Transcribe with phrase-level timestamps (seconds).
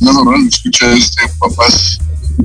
[0.00, 1.98] Estimados radio escucha este papás,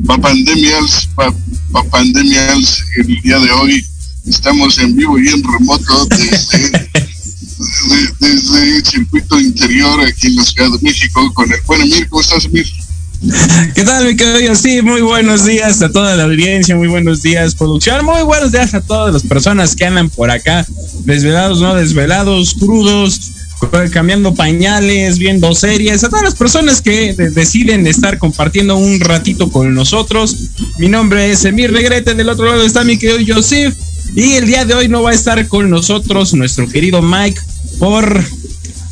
[0.05, 1.33] papandemials, pa-
[1.71, 3.85] papandemials, el día de hoy
[4.27, 10.43] estamos en vivo y en remoto desde, de- desde el circuito interior aquí en la
[10.43, 12.65] Ciudad de México con el buen Emir, ¿cómo estás Emir?
[13.73, 14.53] ¿Qué tal, mi querido?
[14.55, 18.73] Sí, muy buenos días a toda la audiencia, muy buenos días, producción, muy buenos días
[18.73, 20.65] a todas las personas que andan por acá,
[21.05, 23.31] desvelados, no desvelados, crudos,
[23.91, 29.49] cambiando pañales, viendo series, a todas las personas que de- deciden estar compartiendo un ratito
[29.51, 30.35] con nosotros.
[30.77, 33.75] Mi nombre es Emir Regrete, del otro lado está mi querido Joseph,
[34.15, 37.39] y el día de hoy no va a estar con nosotros nuestro querido Mike
[37.79, 38.23] por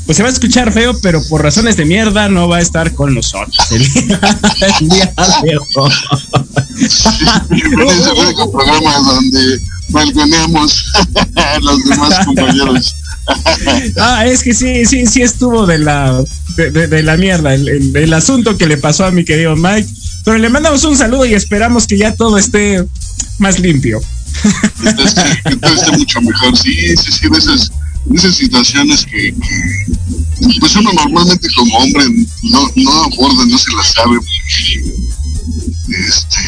[0.06, 2.94] pues se va a escuchar feo, pero por razones de mierda no va a estar
[2.94, 3.56] con nosotros.
[3.72, 4.20] El día,
[4.82, 5.14] el día
[5.44, 5.92] de hoy.
[6.82, 7.06] es
[8.08, 10.84] el único programa donde balconeamos
[11.36, 12.94] a los demás compañeros.
[14.00, 16.24] Ah, es que sí, sí, sí estuvo de la,
[16.58, 19.90] de, la mierda el, asunto que le pasó a mi querido Mike.
[20.26, 22.86] Pero le mandamos un saludo y esperamos que ya todo esté
[23.40, 24.02] más limpio.
[24.82, 26.58] Que, todo esté mucho mejor.
[26.58, 27.72] Sí, sí, sí, de esas,
[28.36, 29.34] situaciones que,
[30.60, 32.06] pues uno normalmente como hombre
[32.44, 34.18] no, no aborda, no se las sabe.
[35.90, 36.40] Este,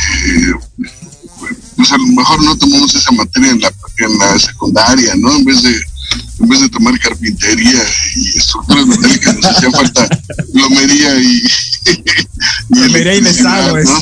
[1.76, 5.36] pues a lo mejor no tomamos esa materia en la, en la secundaria, ¿no?
[5.36, 5.76] En vez de
[6.40, 7.82] en vez de tomar carpintería
[8.16, 10.08] y estructuras metálicas nos hacía falta
[10.54, 11.42] plomería y,
[11.92, 13.86] y Plomería y desagües.
[13.90, 14.00] ¿no?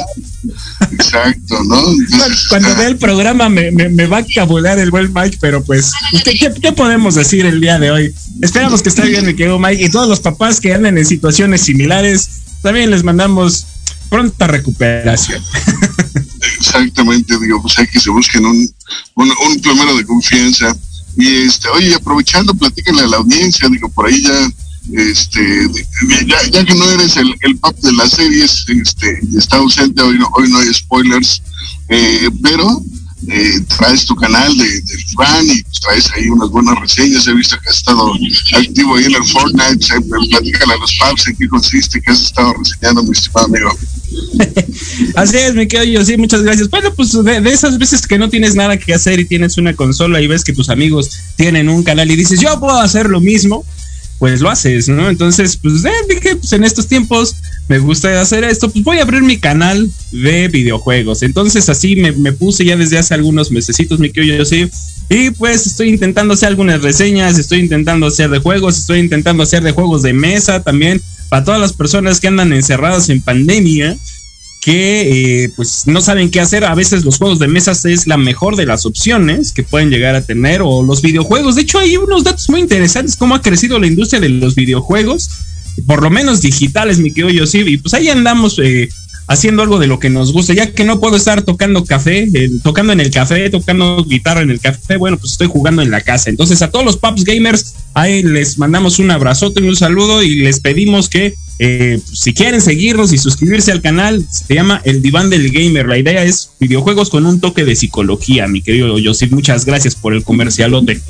[0.91, 1.91] Exacto, ¿no?
[1.91, 5.37] Entonces, Cuando está- vea el programa me, me- me va a cabular el buen Mike,
[5.39, 5.91] pero pues,
[6.23, 8.13] ¿qué, qué, qué podemos decir el día de hoy?
[8.41, 11.61] Esperamos que esté bien, mi querido Mike, y todos los papás que andan en situaciones
[11.61, 12.29] similares,
[12.61, 13.65] también les mandamos
[14.09, 15.41] pronta recuperación.
[16.59, 18.69] Exactamente, digo, pues hay que se busquen un,
[19.15, 20.75] un, un plomero de confianza.
[21.17, 24.49] Y este, oye, aprovechando, platícale a la audiencia, digo, por ahí ya,
[24.93, 25.67] este,
[26.51, 30.27] ya, que no eres el, el pap de las series, este, está ausente, hoy no,
[30.33, 31.41] hoy no hay spoilers,
[31.89, 32.83] eh, pero
[33.27, 37.57] eh, traes tu canal de, del Iván y traes ahí unas buenas reseñas, he visto
[37.61, 38.13] que has estado
[38.57, 42.21] activo ahí en el Fortnite, sea, platícale a los paps en qué consiste, que has
[42.21, 43.69] estado reseñando, mi estimado amigo.
[45.15, 46.69] Así es, me quedo yo, sí, muchas gracias.
[46.69, 49.75] Bueno, pues de, de esas veces que no tienes nada que hacer y tienes una
[49.75, 53.19] consola y ves que tus amigos tienen un canal y dices, yo puedo hacer lo
[53.19, 53.65] mismo,
[54.23, 55.09] pues lo haces, ¿no?
[55.09, 57.35] Entonces, pues eh, dije, pues en estos tiempos
[57.67, 61.23] me gusta hacer esto, pues voy a abrir mi canal de videojuegos.
[61.23, 64.69] Entonces así me, puse ya desde hace algunos mesecitos, mi yo sí.
[65.09, 69.61] Y pues estoy intentando hacer algunas reseñas, estoy intentando hacer de juegos, estoy intentando hacer
[69.61, 73.97] de juegos de mesa también para todas las personas que andan encerradas en pandemia
[74.63, 76.63] que eh, pues no saben qué hacer.
[76.63, 80.15] A veces los juegos de mesas es la mejor de las opciones que pueden llegar
[80.15, 81.55] a tener o los videojuegos.
[81.55, 85.29] De hecho, hay unos datos muy interesantes cómo ha crecido la industria de los videojuegos,
[85.85, 87.59] por lo menos digitales, mi querido Yossi.
[87.59, 88.87] Y pues ahí andamos eh,
[89.27, 92.49] haciendo algo de lo que nos gusta, ya que no puedo estar tocando café, eh,
[92.63, 94.95] tocando en el café, tocando guitarra en el café.
[94.95, 96.29] Bueno, pues estoy jugando en la casa.
[96.29, 100.61] Entonces, a todos los Paps Gamers, ahí les mandamos un abrazote, un saludo y les
[100.61, 105.51] pedimos que eh, si quieren seguirnos y suscribirse al canal, se llama El Diván del
[105.51, 105.87] Gamer.
[105.87, 109.31] La idea es videojuegos con un toque de psicología, mi querido Josip.
[109.31, 111.01] Muchas gracias por el comercialote.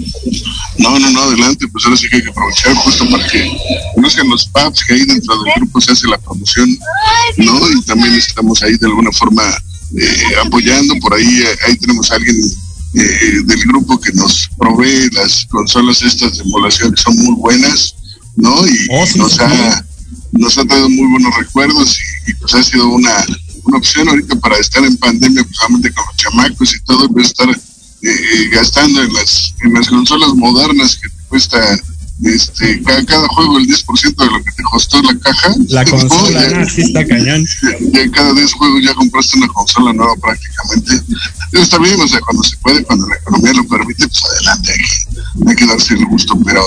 [0.78, 3.50] No, no, no, adelante, pues ahora sí que hay que aprovechar justo para que
[3.96, 6.78] conozcan los pubs que ahí dentro del grupo se hace la promoción,
[7.38, 7.72] ¿no?
[7.72, 9.44] Y también estamos ahí de alguna forma
[9.98, 12.36] eh, apoyando, por ahí, eh, ahí tenemos a alguien
[12.96, 17.96] eh, del grupo que nos provee las consolas estas de emulación que son muy buenas,
[18.36, 18.68] ¿no?
[18.68, 19.40] Y Oh, sí, nos sí.
[19.42, 19.86] ha
[20.34, 23.26] nos ha traído muy buenos recuerdos y, y, pues ha sido una,
[23.66, 27.28] una opción ahorita para estar en pandemia, pues solamente con los chamacos y todo, pues
[27.28, 27.56] estar eh,
[28.04, 31.80] eh, gastando en las, en las consolas modernas que te cuesta
[32.24, 35.54] este, cada, cada juego el 10% de lo que te costó la caja.
[35.70, 37.46] La consola, Ya- ah, sí está cañón.
[37.92, 41.02] ya cada 10 juegos ya compraste una consola nueva prácticamente.
[41.52, 44.72] Pero está bien, o sea, cuando se puede, cuando la economía lo permite, pues adelante,
[44.72, 46.62] hay hay que darse el gusto, pero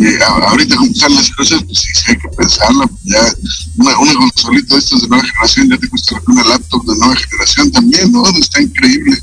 [0.00, 0.18] eh,
[0.48, 3.34] ahorita como están las cosas, pues sí, sí hay que pensarla, ya
[3.76, 7.16] una, una consolita de estas de nueva generación ya te cuesta una laptop de nueva
[7.16, 8.26] generación también, ¿no?
[8.28, 9.16] Está increíble.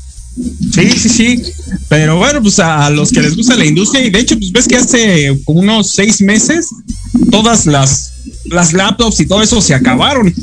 [0.72, 1.42] Sí, sí, sí.
[1.88, 4.66] Pero bueno, pues a, los que les gusta la industria, y de hecho, pues ves
[4.66, 6.70] que hace unos seis meses,
[7.30, 8.12] todas las,
[8.46, 10.34] las laptops y todo eso se acabaron.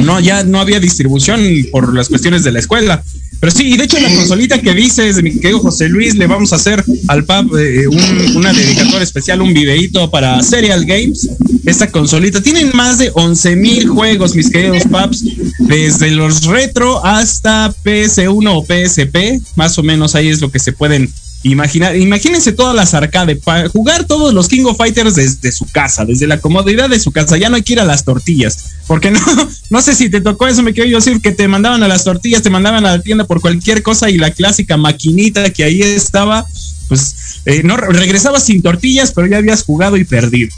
[0.00, 1.40] No, ya no había distribución
[1.70, 3.02] por las cuestiones de la escuela.
[3.40, 6.52] Pero sí, y de hecho la consolita que dices, mi querido José Luis, le vamos
[6.52, 11.28] a hacer al PAP eh, un- una dedicatoria especial, un videíto para Serial Games.
[11.66, 15.24] Esta consolita tienen más de 11 mil juegos, mis queridos paps,
[15.58, 20.72] desde los retro hasta PS1 o PSP, más o menos ahí es lo que se
[20.72, 21.10] pueden
[21.42, 21.96] imaginar.
[21.96, 26.26] Imagínense todas las arcade, para jugar todos los King of Fighters desde su casa, desde
[26.26, 29.20] la comodidad de su casa, ya no hay que ir a las tortillas, porque no,
[29.70, 32.42] no sé si te tocó eso, me quiero decir que te mandaban a las tortillas,
[32.42, 36.46] te mandaban a la tienda por cualquier cosa y la clásica maquinita que ahí estaba,
[36.88, 40.50] pues eh, no regresabas sin tortillas, pero ya habías jugado y perdido.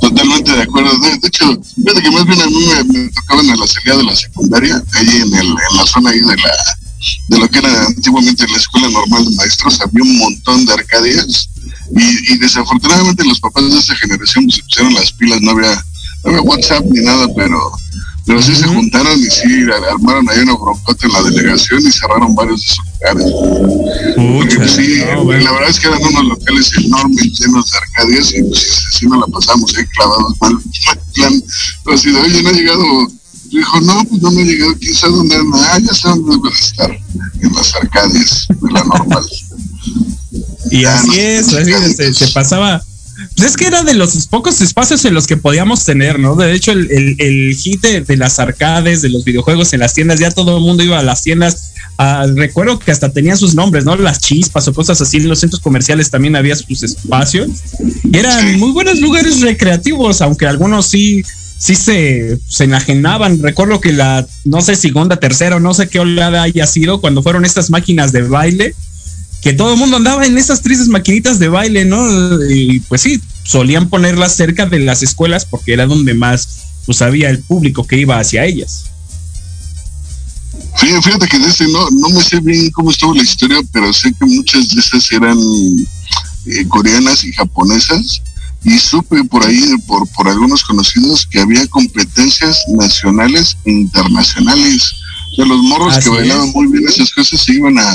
[0.00, 0.90] Totalmente de acuerdo.
[0.98, 4.04] De hecho, fíjate que más bien a mí me, me tocaban a la salida de
[4.04, 6.52] la secundaria, ahí en, el, en la zona ahí de la
[7.28, 11.48] de lo que era antiguamente la escuela normal de maestros, había un montón de arcadias
[11.96, 15.74] y, y desafortunadamente los papás de esa generación pues, se pusieron las pilas, no había,
[16.24, 17.58] no había WhatsApp ni nada, pero
[18.24, 21.90] pero sí se juntaron y sí ar- armaron ahí una broncota en la delegación y
[21.90, 24.14] cerraron varios de esos lugares.
[24.14, 28.32] Porque, pues, sí, no, la verdad es que eran unos locales enormes, llenos de arcadias,
[28.32, 30.56] y pues sí, sí nos la pasamos ahí clavados mal,
[31.14, 31.42] plan.
[31.84, 32.84] Pero de, oye, no ha llegado.
[33.52, 35.58] Dijo, no, pues no me llegado, quién sabe dónde anda.
[35.74, 39.24] Ah, ya sé dónde deben estar, en las arcadias de la normal.
[40.70, 41.94] Y Ah, así es, sí, así sí.
[41.94, 42.82] se, se pasaba.
[43.36, 46.34] Pues es que era de los pocos espacios en los que podíamos tener, ¿no?
[46.34, 49.92] De hecho, el, el, el hit de, de las arcades, de los videojuegos en las
[49.94, 51.72] tiendas, ya todo el mundo iba a las tiendas.
[51.98, 53.96] Ah, recuerdo que hasta tenían sus nombres, ¿no?
[53.96, 55.18] Las chispas o cosas así.
[55.18, 57.48] En los centros comerciales también había sus espacios.
[58.10, 61.22] Y eran muy buenos lugares recreativos, aunque algunos sí,
[61.62, 63.40] sí se, se enajenaban.
[63.40, 67.22] Recuerdo que la, no sé, segunda, tercera, o no sé qué oleada haya sido, cuando
[67.22, 68.74] fueron estas máquinas de baile
[69.42, 72.04] que todo el mundo andaba en esas tristes maquinitas de baile, ¿no?
[72.48, 76.48] Y pues sí, solían ponerlas cerca de las escuelas porque era donde más
[76.84, 78.86] pues había el público que iba hacia ellas.
[80.76, 84.26] Fíjate, que ese no, no me sé bien cómo estuvo la historia, pero sé que
[84.26, 85.38] muchas de esas eran
[86.46, 88.20] eh, coreanas y japonesas.
[88.64, 94.92] Y supe por ahí, por, por algunos conocidos, que había competencias nacionales e internacionales.
[95.32, 96.54] O sea, los morros Así que bailaban es.
[96.54, 97.90] muy bien esas cosas se iban a,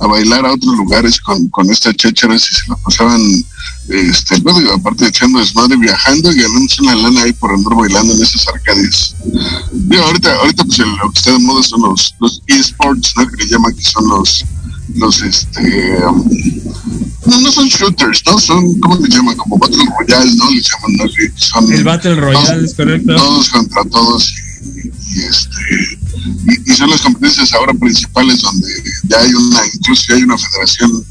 [0.00, 3.20] a bailar a otros lugares con, con estas chácharas y se la pasaban,
[3.88, 8.12] este, digo, aparte de echando desmadre, viajando y ganándose una lana ahí por andar bailando
[8.14, 9.14] en esas arcades.
[9.72, 13.26] Digo, ahorita, ahorita pues el- lo que está de moda son los, los esports, ¿no?
[13.26, 14.44] Que le llaman que son los,
[14.94, 15.98] los, este,
[17.26, 18.38] no, no son shooters, ¿no?
[18.38, 19.36] Son, ¿cómo le llaman?
[19.36, 20.50] Como Battle Royale, ¿no?
[20.50, 21.04] Le llaman, ¿no?
[21.36, 23.16] Son El Battle Royale, es correcto.
[23.16, 24.32] todos contra todos
[25.14, 25.56] y, este
[26.66, 28.68] y, y son las competencias ahora principales donde
[29.08, 31.04] ya hay una incluso hay una federación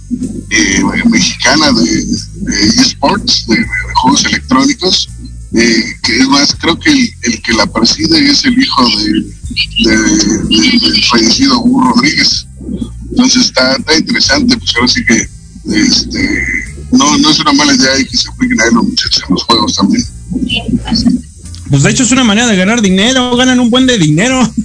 [0.50, 3.66] eh, mexicana de, de esports de, de
[3.96, 5.10] juegos electrónicos
[5.54, 9.36] eh, que es más creo que el, el que la preside es el hijo de-
[9.86, 12.45] del fallecido Hugo Rodríguez
[13.10, 15.28] entonces está, está interesante pues ahora sí que
[15.74, 16.46] este
[16.92, 19.44] no, no es una mala idea y que se apliquen a los muchachos en los
[19.44, 20.04] juegos también
[21.70, 24.42] Pues de hecho es una manera de ganar dinero, ganan un buen de dinero.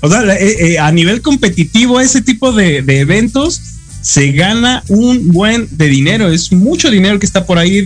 [0.00, 3.60] O sea, eh, eh, a nivel competitivo, ese tipo de, eventos
[4.00, 6.28] se gana un buen de dinero.
[6.28, 7.84] Es mucho dinero que está por ahí,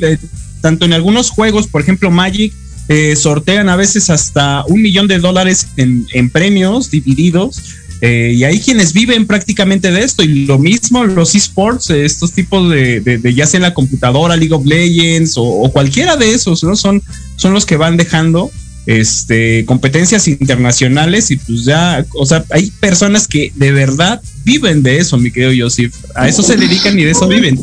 [0.60, 2.52] tanto en algunos juegos, por ejemplo, Magic,
[2.88, 7.62] eh, sortean a veces hasta un millón de dólares en premios divididos.
[8.04, 10.22] Eh, y hay quienes viven prácticamente de esto.
[10.24, 13.72] Y lo mismo los esports, eh, estos tipos de, de- de ya sea en la
[13.74, 16.74] computadora, League of Legends o, cualquiera de esos, ¿no?
[16.76, 17.00] Son,
[17.36, 18.50] son los que van dejando
[18.84, 24.98] este competencias internacionales y pues ya, o sea, hay personas que de verdad viven de
[24.98, 25.94] eso, mi querido Joseph.
[26.16, 27.54] A eso se dedican y de eso viven.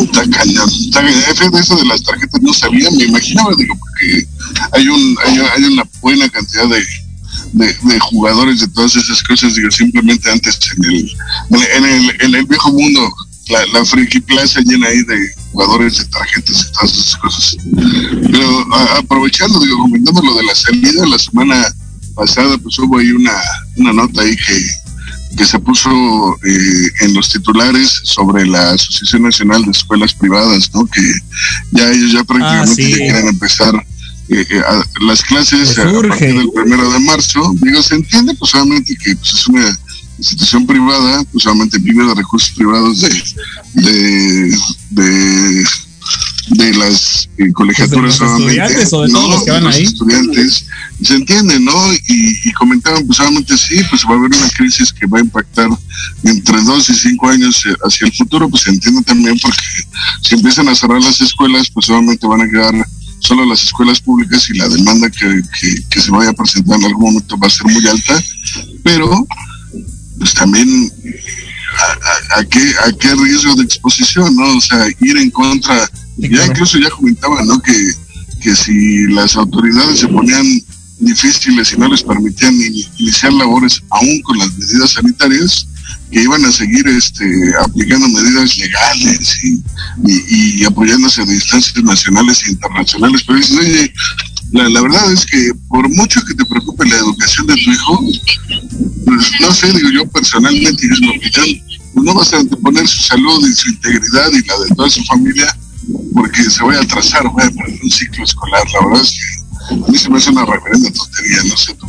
[0.00, 0.70] Está cañón.
[0.70, 1.60] Está cañón.
[1.60, 4.26] Eso de las tarjetas no sabía, me imaginaba, digo, porque
[4.70, 6.80] hay un hay, hay una buena cantidad de,
[7.54, 11.10] de, de jugadores de todas esas cosas, digo, simplemente antes en el,
[11.76, 13.12] en el, en el viejo mundo,
[13.48, 15.16] la, la Friki Plaza llena ahí de
[15.52, 17.56] jugadores de tarjetas y todas esas cosas.
[18.30, 21.74] Pero a- aprovechando, digo, comentando lo de la salida, la semana
[22.14, 23.32] pasada pues hubo ahí una,
[23.76, 24.58] una nota ahí que
[25.36, 25.90] que se puso
[26.44, 30.86] eh, en los titulares sobre la Asociación Nacional de Escuelas Privadas, ¿no?
[30.86, 31.02] Que
[31.72, 32.90] ya ellos ya prácticamente sí.
[32.92, 33.86] ya quieren empezar
[34.28, 37.54] eh, eh, a- las clases a, partir del primero de marzo.
[37.60, 39.78] Digo, se entiende, pues obviamente que pues, es una
[40.18, 43.22] institución privada, pues obviamente vive de recursos privados de,
[43.74, 44.58] de,
[44.90, 45.64] de,
[46.50, 49.82] de las eh, colegiaturas los obviamente, estudiantes o de todos los que van los ahí.
[49.82, 50.66] estudiantes
[51.00, 51.92] y se entiende, ¿no?
[51.92, 55.22] Y, y comentaban, pues obviamente sí, pues va a haber una crisis que va a
[55.22, 55.68] impactar
[56.22, 59.62] entre dos y cinco años eh, hacia el futuro, pues se entiende también porque
[60.22, 62.86] si empiezan a cerrar las escuelas, pues obviamente van a quedar
[63.24, 66.84] solo las escuelas públicas y la demanda que, que, que se vaya a presentar en
[66.86, 68.22] algún momento va a ser muy alta,
[68.82, 69.26] pero
[70.18, 70.92] pues también
[71.78, 74.56] a, a- a qué, a qué riesgo de exposición, ¿no?
[74.56, 75.90] O sea, ir en contra,
[76.20, 77.60] Sí, ya incluso ya comentaban, ¿no?
[77.60, 77.74] Que,
[78.40, 80.46] que si las autoridades se ponían
[81.00, 85.66] difíciles y no les permitían in- iniciar labores aún con las medidas sanitarias,
[86.10, 87.24] que iban a seguir este,
[87.60, 89.38] aplicando medidas legales
[90.06, 93.22] y, apoyándose de instancias nacionales e internacionales.
[93.26, 93.92] Pero dices, oye,
[94.52, 98.00] la, verdad es que por mucho que te preocupe la educación de tu hijo,
[99.06, 101.62] pues no sé, digo yo personalmente, es mi opinión,
[101.92, 105.04] pues no vas a anteponer su salud y su integridad y la de toda su
[105.04, 105.54] familia
[106.14, 108.62] porque se vaya a atrasar, vaya a perder un ciclo escolar.
[108.72, 111.86] La verdad es que me una reverenda tontería, no sé tú.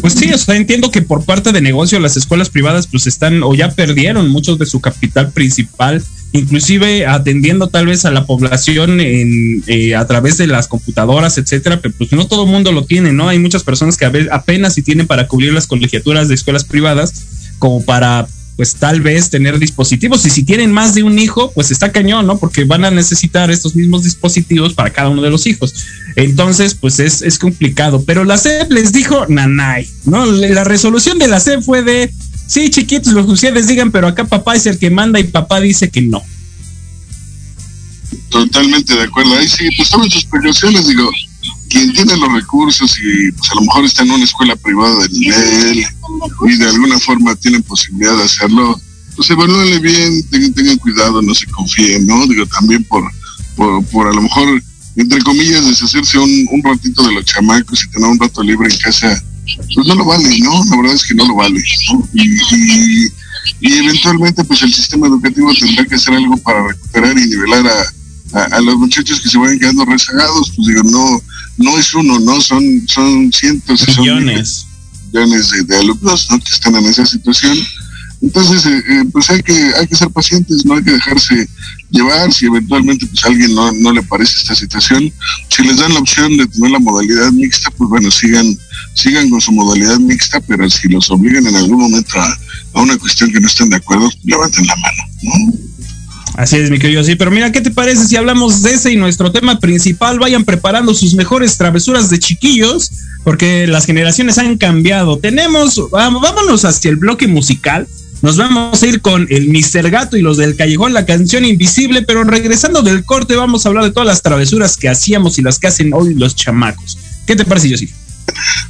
[0.00, 3.42] Pues sí, o sea, entiendo que por parte de negocio las escuelas privadas pues están
[3.42, 6.02] o ya perdieron muchos de su capital principal,
[6.32, 11.80] inclusive atendiendo tal vez a la población en, eh, a través de las computadoras, etcétera,
[11.80, 13.28] pero pues no todo el mundo lo tiene, ¿no?
[13.28, 16.64] Hay muchas personas que a veces apenas si tienen para cubrir las colegiaturas de escuelas
[16.64, 17.24] privadas
[17.58, 21.70] como para pues tal vez tener dispositivos y si tienen más de un hijo, pues
[21.70, 22.38] está cañón, ¿no?
[22.38, 25.74] Porque van a necesitar estos mismos dispositivos para cada uno de los hijos.
[26.16, 28.02] Entonces, pues es, es complicado.
[28.06, 30.24] Pero la SEP les dijo nanay, ¿no?
[30.24, 32.10] La resolución de la SEP fue de,
[32.46, 35.60] sí, chiquitos, lo que ustedes digan, pero acá papá es el que manda y papá
[35.60, 36.22] dice que no.
[38.30, 39.36] Totalmente de acuerdo.
[39.36, 41.10] Ahí sí, pues tomen sus precauciones, digo,
[41.68, 45.08] quien tiene los recursos y pues a lo mejor está en una escuela privada de
[45.10, 45.84] nivel
[46.46, 48.80] y de alguna forma tienen posibilidad de hacerlo,
[49.14, 52.26] pues evalúenle bien, tengan, cuidado, no se confíen, ¿no?
[52.26, 53.04] Digo, también por,
[53.56, 54.62] por, por a lo mejor,
[54.96, 58.78] entre comillas, deshacerse un, un ratito de los chamacos y tener un rato libre en
[58.78, 59.22] casa,
[59.74, 60.64] pues no lo vale, ¿no?
[60.70, 62.08] La verdad es que no lo vale, ¿no?
[62.12, 63.06] Y, y,
[63.60, 67.95] y eventualmente pues el sistema educativo tendrá que hacer algo para recuperar y nivelar a,
[68.36, 71.22] a, a los muchachos que se vayan quedando rezagados, pues digo, no,
[71.58, 74.66] no es uno, no, son, son cientos y son Millones.
[75.12, 76.38] millones de, de alumnos ¿no?
[76.38, 77.56] que están en esa situación.
[78.22, 81.48] Entonces, eh, eh, pues hay que, hay que ser pacientes, no hay que dejarse
[81.90, 85.12] llevar, si eventualmente pues a alguien no, no le parece esta situación,
[85.48, 88.58] si les dan la opción de tener la modalidad mixta, pues bueno, sigan,
[88.94, 92.38] sigan con su modalidad mixta, pero si los obligan en algún momento a,
[92.74, 95.54] a una cuestión que no estén de acuerdo, levanten la mano, ¿no?
[96.36, 97.14] Así es, mi querido, sí.
[97.16, 100.18] Pero mira, ¿qué te parece si hablamos de ese y nuestro tema principal?
[100.18, 102.90] Vayan preparando sus mejores travesuras de chiquillos,
[103.24, 105.18] porque las generaciones han cambiado.
[105.18, 107.88] Tenemos, va- vámonos hacia el bloque musical.
[108.22, 109.90] Nos vamos a ir con el Mr.
[109.90, 113.84] Gato y los del Callejón, la canción invisible, pero regresando del corte vamos a hablar
[113.84, 116.98] de todas las travesuras que hacíamos y las que hacen hoy los chamacos.
[117.26, 117.88] ¿Qué te parece, Yossi?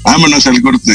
[0.04, 0.92] Vámonos al corte.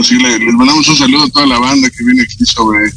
[0.00, 2.90] No, sí, le, les mandamos un saludo a toda la banda que viene aquí sobre,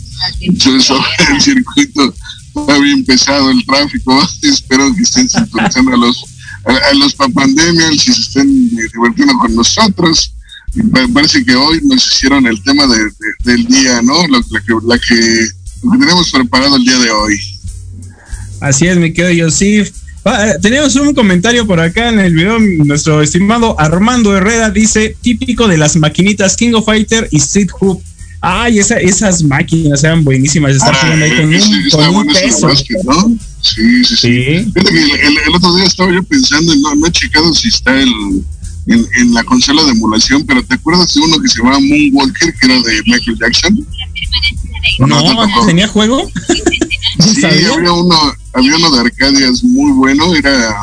[0.82, 2.16] sobre el circuito.
[2.56, 4.26] Está bien pesado el tráfico.
[4.42, 6.24] Espero que estén sintonizando a los
[6.66, 7.14] a, a los
[7.94, 10.34] y se estén divirtiendo con nosotros.
[11.14, 14.26] Parece que hoy nos hicieron el tema de, de- del día, ¿no?
[14.28, 15.48] La que, la que,
[15.84, 17.38] lo que tenemos preparado el día de hoy.
[18.62, 19.92] Así es, mi querido Yosif.
[20.26, 22.58] Ah, eh, tenemos un comentario por acá en el video.
[22.60, 28.02] Nuestro estimado Armando Herrera dice: típico de las maquinitas King of Fighter y Street Hoop.
[28.46, 30.76] Ay, esa- esas máquinas eran buenísimas.
[30.76, 32.68] Están Ah, jugando ahí con ese- un, con un peso.
[32.68, 33.38] básquet, ¿no?
[33.62, 34.18] Sí, sí, sí.
[34.18, 34.32] Sí.
[34.76, 38.10] El, el- el otro día estaba yo pensando, no, no he checado si está el,
[38.88, 42.54] en, en la consola de emulación, pero ¿te acuerdas de uno que se llamaba Moonwalker,
[42.56, 43.88] que era de Michael Jackson?
[45.00, 45.66] ¿O no No?
[45.66, 46.30] ¿tenía juego?
[47.20, 47.74] Sí, sabía.
[47.74, 48.16] había uno,
[48.54, 50.76] había uno de Arcadias muy bueno, era,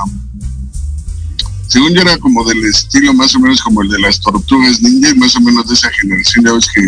[1.68, 5.14] según yo era como del estilo más o menos como el de las tortugas ninja,
[5.16, 6.80] más o menos de esa generación, ya ves que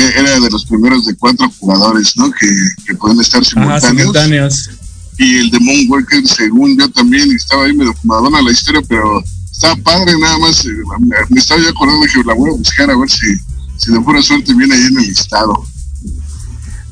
[0.00, 2.30] eh, era de los primeros de cuatro jugadores, ¿no?
[2.30, 2.46] Que,
[2.86, 4.70] que pueden estar Ajá, simultáneos.
[5.18, 9.76] y el de Moonwalker, según yo también, estaba ahí medio fumadona la historia, pero estaba
[9.76, 10.64] padre nada más.
[10.64, 13.26] eh, me- me estaba yo acordando que la voy a buscar a ver si,
[13.78, 15.64] si de pura suerte viene ahí en el listado.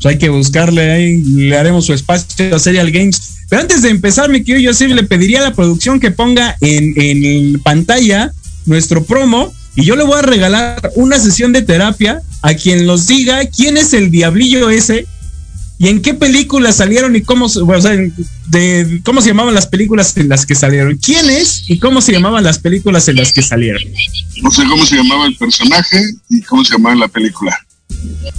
[0.02, 3.36] Pues hay que buscarle ahí, le haremos su espacio a Serial Games.
[3.48, 6.94] Pero antes de empezar, mi querido Yosef, le pediría a la producción que ponga en,
[6.96, 8.32] en pantalla
[8.66, 13.06] nuestro promo y yo le voy a regalar una sesión de terapia a quien nos
[13.06, 15.06] diga quién es el diablillo ese
[15.78, 17.92] y en qué películas salieron y cómo, o sea,
[18.48, 20.96] de, cómo se llamaban las películas en las que salieron.
[20.96, 23.82] ¿Quién es y cómo se llamaban las películas en las que salieron?
[24.42, 27.56] No sé cómo se llamaba el personaje y cómo se llamaba la película.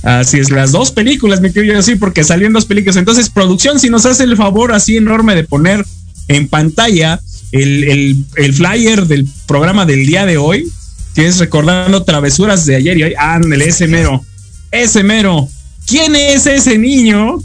[0.04, 2.98] Así es, las dos películas, me quiero así, porque salieron dos películas.
[2.98, 5.86] Entonces, producción, si nos hace el favor así enorme de poner
[6.28, 7.20] en pantalla
[7.52, 10.68] el, el, el flyer del programa del día de hoy,
[11.16, 13.14] que es recordando travesuras de ayer y hoy.
[13.18, 14.26] Ándale, ese mero.
[14.72, 15.48] Ese mero.
[15.86, 17.40] ¿Quién es ese niño?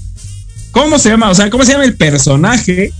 [0.71, 1.31] ¿Cómo se llama?
[1.31, 2.93] O sea, ¿cómo se llama el personaje?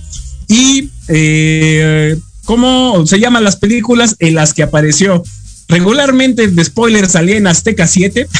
[0.47, 5.23] Y eh, cómo se llaman las películas en las que apareció.
[5.67, 8.27] Regularmente de spoiler salía en Azteca 7.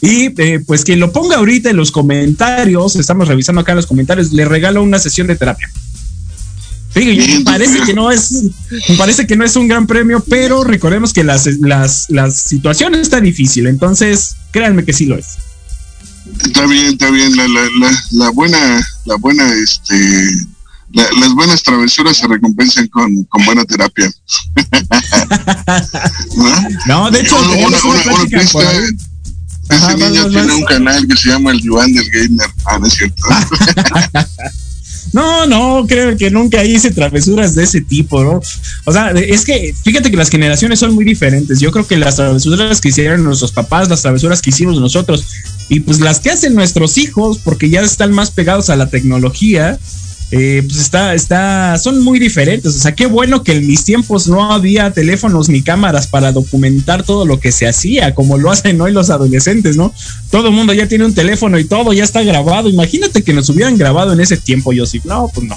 [0.00, 4.32] y eh, pues quien lo ponga ahorita en los comentarios, estamos revisando acá los comentarios,
[4.32, 5.68] le regalo una sesión de terapia.
[6.92, 8.42] Fíjate, me parece que no es,
[8.98, 13.20] parece que no es un gran premio, pero recordemos que las, las, las situaciones está
[13.20, 15.26] difícil, entonces créanme que sí lo es.
[16.44, 19.94] Está bien, está bien, la, la, la, la buena, la buena, este,
[20.92, 24.10] la, las buenas travesuras se recompensan con, con buena terapia.
[26.86, 27.10] ¿No?
[27.10, 28.02] De hecho, teníamos uno- una
[28.54, 28.60] uno-
[29.70, 32.48] ese Ajá, niño tiene un canal que se llama el Diván del Gamer.
[32.66, 33.22] Ah, no es cierto.
[35.12, 38.40] No, no, creo que nunca hice travesuras de ese tipo, ¿no?
[38.84, 41.58] O sea, es que fíjate que las generaciones son muy diferentes.
[41.58, 45.24] Yo creo que las travesuras que hicieron nuestros papás, las travesuras que hicimos nosotros,
[45.68, 49.78] y pues las que hacen nuestros hijos, porque ya están más pegados a la tecnología,
[50.32, 52.74] eh, pues está, está, son muy diferentes.
[52.74, 57.02] O sea, qué bueno que en mis tiempos no había teléfonos ni cámaras para documentar
[57.02, 59.92] todo lo que se hacía, como lo hacen hoy los adolescentes, ¿no?
[60.30, 62.68] Todo el mundo ya tiene un teléfono y todo ya está grabado.
[62.68, 65.00] Imagínate que nos hubieran grabado en ese tiempo, yo sí.
[65.04, 65.56] No, pues no.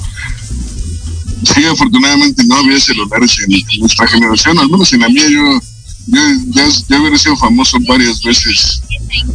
[1.44, 5.62] Sí, afortunadamente no había celulares en, nuestra generación, al menos en la mía yo,
[6.08, 8.82] yo ya, ya hubiera sido famoso varias veces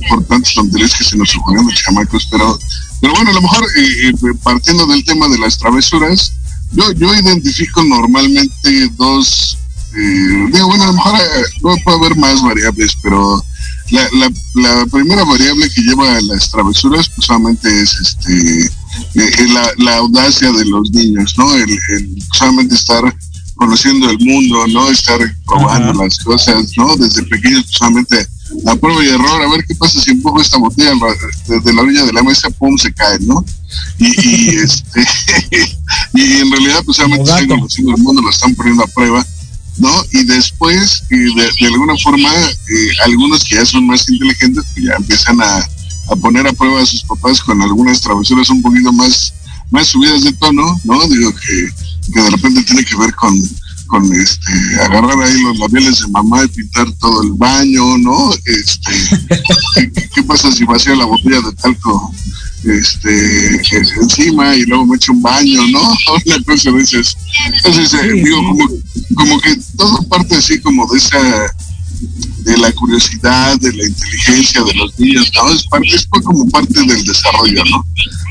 [0.08, 2.58] por tantas tonterías que se nos ocurrieron los chamacos, pero,
[3.00, 6.32] pero bueno, a lo mejor eh, eh, partiendo del tema de las travesuras,
[6.72, 9.56] yo, yo identifico normalmente dos,
[9.96, 13.42] eh, bueno, a lo mejor eh, puede haber más variables, pero
[13.90, 18.66] la, la, la primera variable que lleva a las travesuras pues solamente es este
[19.14, 21.54] eh, la, la audacia de los niños, ¿no?
[21.54, 23.16] El, el solamente estar
[23.58, 24.88] conociendo el mundo, ¿no?
[24.88, 26.04] Estar probando Ajá.
[26.04, 26.96] las cosas, ¿no?
[26.96, 28.26] Desde pequeños pues, solamente
[28.66, 30.92] a prueba y error, a ver qué pasa si empujo esta botella
[31.46, 33.44] desde la orilla de la mesa, pum, se cae, ¿no?
[33.98, 35.06] Y, y este
[36.14, 39.26] y en realidad pues solamente están conociendo el mundo, lo están poniendo a prueba,
[39.76, 39.90] ¿no?
[40.12, 44.86] Y después, eh, de, de alguna forma, eh, algunos que ya son más inteligentes, pues
[44.86, 45.68] ya empiezan a,
[46.10, 49.34] a poner a prueba a sus papás con algunas travesuras un poquito más,
[49.70, 51.06] más subidas de tono, ¿no?
[51.08, 51.68] Digo que,
[52.12, 53.40] que de repente tiene que ver con,
[53.86, 58.32] con este, agarrar ahí los labiales de mamá y pintar todo el baño, ¿no?
[58.44, 58.92] Este,
[59.92, 62.12] ¿qué, qué pasa si vacío la botella de talco
[62.64, 63.60] este
[64.00, 65.80] encima y luego me echo un baño, ¿no?
[66.26, 67.16] Una cosa de esas.
[67.54, 68.68] Entonces, eh, digo, como,
[69.14, 71.20] como que todo parte así como de esa
[72.42, 75.50] de la curiosidad, de la inteligencia de los niños, ¿no?
[75.50, 77.86] Es, parte, es como parte del desarrollo, ¿no?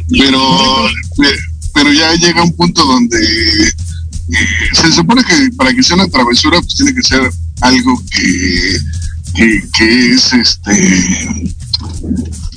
[0.10, 1.38] Pero, eh,
[1.78, 3.72] pero ya llega un punto donde eh,
[4.74, 8.80] se supone que para que sea una travesura, pues tiene que ser algo que,
[9.74, 11.56] que, es este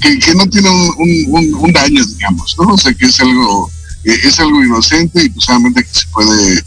[0.01, 2.73] que, no tiene un, daño, digamos, ¿no?
[2.73, 3.71] O sea, que es algo,
[4.05, 6.63] eh, es algo inocente y pues solamente que se puede eh,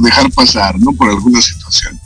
[0.00, 0.92] dejar pasar, ¿no?
[0.92, 1.98] Por alguna situación.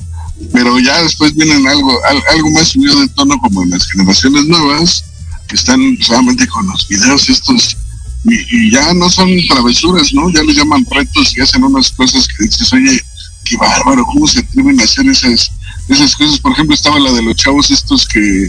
[0.50, 4.46] Pero ya después vienen algo, al- algo más subido de tono como en las generaciones
[4.46, 5.04] nuevas,
[5.46, 7.76] que están solamente con los videos estos,
[8.24, 10.30] y, y ya no son travesuras, ¿no?
[10.30, 13.00] Ya les llaman retos y hacen unas cosas que dices, oye,
[13.44, 15.50] qué bárbaro, ¿cómo se atreven a hacer esas,
[15.88, 16.38] esas cosas?
[16.40, 18.48] Por ejemplo, estaba la de los chavos estos que,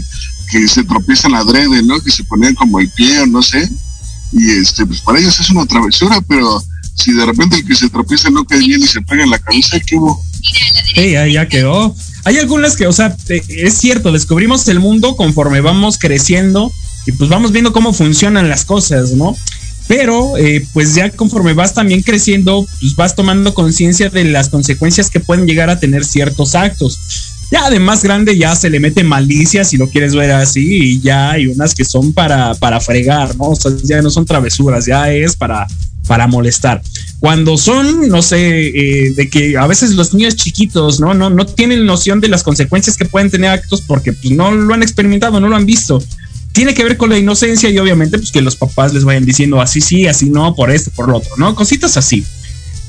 [0.50, 2.00] que se tropiezan adrede, ¿no?
[2.00, 3.68] Que se ponían como el pie o no sé.
[4.32, 6.62] Y este, pues para ellos es una travesura, pero
[6.94, 9.38] si de repente el que se tropieza no cae bien y se pega en la
[9.38, 10.22] cabeza, ¿qué hubo?
[10.94, 11.94] Sí, ya, ya quedó.
[12.24, 16.72] Hay algunas que, o sea, es cierto, descubrimos el mundo conforme vamos creciendo
[17.06, 19.36] y pues vamos viendo cómo funcionan las cosas, ¿no?
[19.94, 25.10] Pero eh, pues ya conforme vas también creciendo, pues vas tomando conciencia de las consecuencias
[25.10, 26.98] que pueden llegar a tener ciertos actos.
[27.50, 31.00] Ya de más grande ya se le mete malicia si lo quieres ver así y
[31.02, 33.52] ya hay unas que son para, para fregar, ¿no?
[33.84, 35.66] Ya no son travesuras, ya es para,
[36.06, 36.80] para molestar.
[37.20, 41.12] Cuando son, no sé, eh, de que a veces los niños chiquitos, ¿no?
[41.12, 44.72] No, no tienen noción de las consecuencias que pueden tener actos porque pues, no lo
[44.72, 46.02] han experimentado, no lo han visto.
[46.52, 49.60] Tiene que ver con la inocencia y obviamente pues que los papás les vayan diciendo
[49.60, 51.54] así sí, así no, por esto, por lo otro, ¿no?
[51.54, 52.24] Cositas así.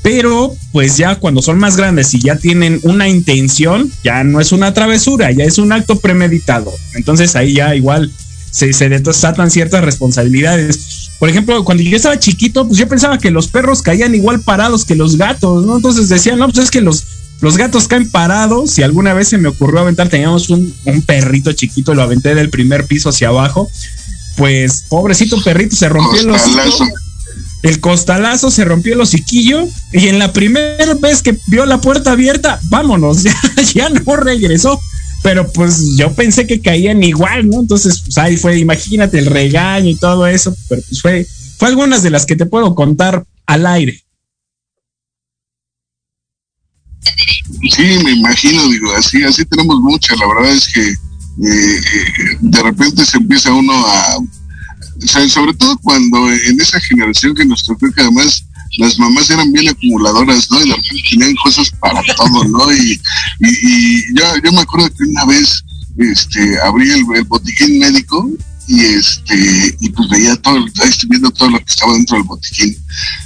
[0.02, 4.52] Pero pues ya cuando son más grandes y ya tienen una intención, ya no es
[4.52, 6.70] una travesura, ya es un acto premeditado.
[6.94, 8.12] Entonces ahí ya igual
[8.50, 11.10] se, se desatan ciertas responsabilidades.
[11.18, 14.84] Por ejemplo, cuando yo estaba chiquito, pues yo pensaba que los perros caían igual parados
[14.84, 15.76] que los gatos, ¿no?
[15.76, 17.06] Entonces decían, no, pues es que los,
[17.44, 18.70] Los gatos caen parados.
[18.70, 22.48] Si alguna vez se me ocurrió aventar, teníamos un, un perrito chiquito, lo aventé del
[22.48, 23.70] primer piso hacia abajo.
[24.38, 26.56] Pues, pobrecito perrito, se rompió el hocico.
[26.56, 26.84] Costalazo.
[27.62, 32.12] El costalazo se rompió el hociquillo y en la primera vez que vio la puerta
[32.12, 33.36] abierta, vámonos, ya,
[33.74, 34.80] ya no regresó.
[35.22, 37.60] Pero pues yo pensé que caían igual, ¿no?
[37.60, 41.26] Entonces, pues ahí fue, imagínate el regaño y todo eso, pero pues fue,
[41.58, 44.03] fue algunas de las que te puedo contar al aire.
[47.70, 50.18] Sí, me imagino, digo, así, así tenemos muchas.
[50.18, 50.96] La verdad es que eh,
[51.36, 54.18] eh, de repente se empieza uno a,
[55.28, 58.44] sobre todo cuando en esa generación que nos tocó que además
[58.78, 60.64] las mamás eran bien acumuladoras, ¿no?
[60.64, 62.72] Y repente tenían cosas para todo, ¿no?
[62.72, 62.98] Y,
[64.14, 65.62] yo, yo me acuerdo que una vez
[65.98, 68.28] este, abrí el, botiquín médico
[68.66, 72.76] y este y pues veía todo, estoy viendo todo lo que estaba dentro del botiquín,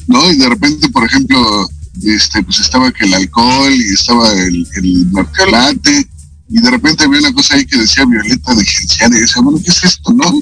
[0.07, 0.31] ¿no?
[0.31, 1.69] Y de repente, por ejemplo,
[2.05, 6.09] este, pues estaba que el alcohol y estaba el, el mertiolate
[6.51, 9.61] y de repente había una cosa ahí que decía Violeta de Genciana y decía, bueno,
[9.63, 10.33] ¿qué es esto, no?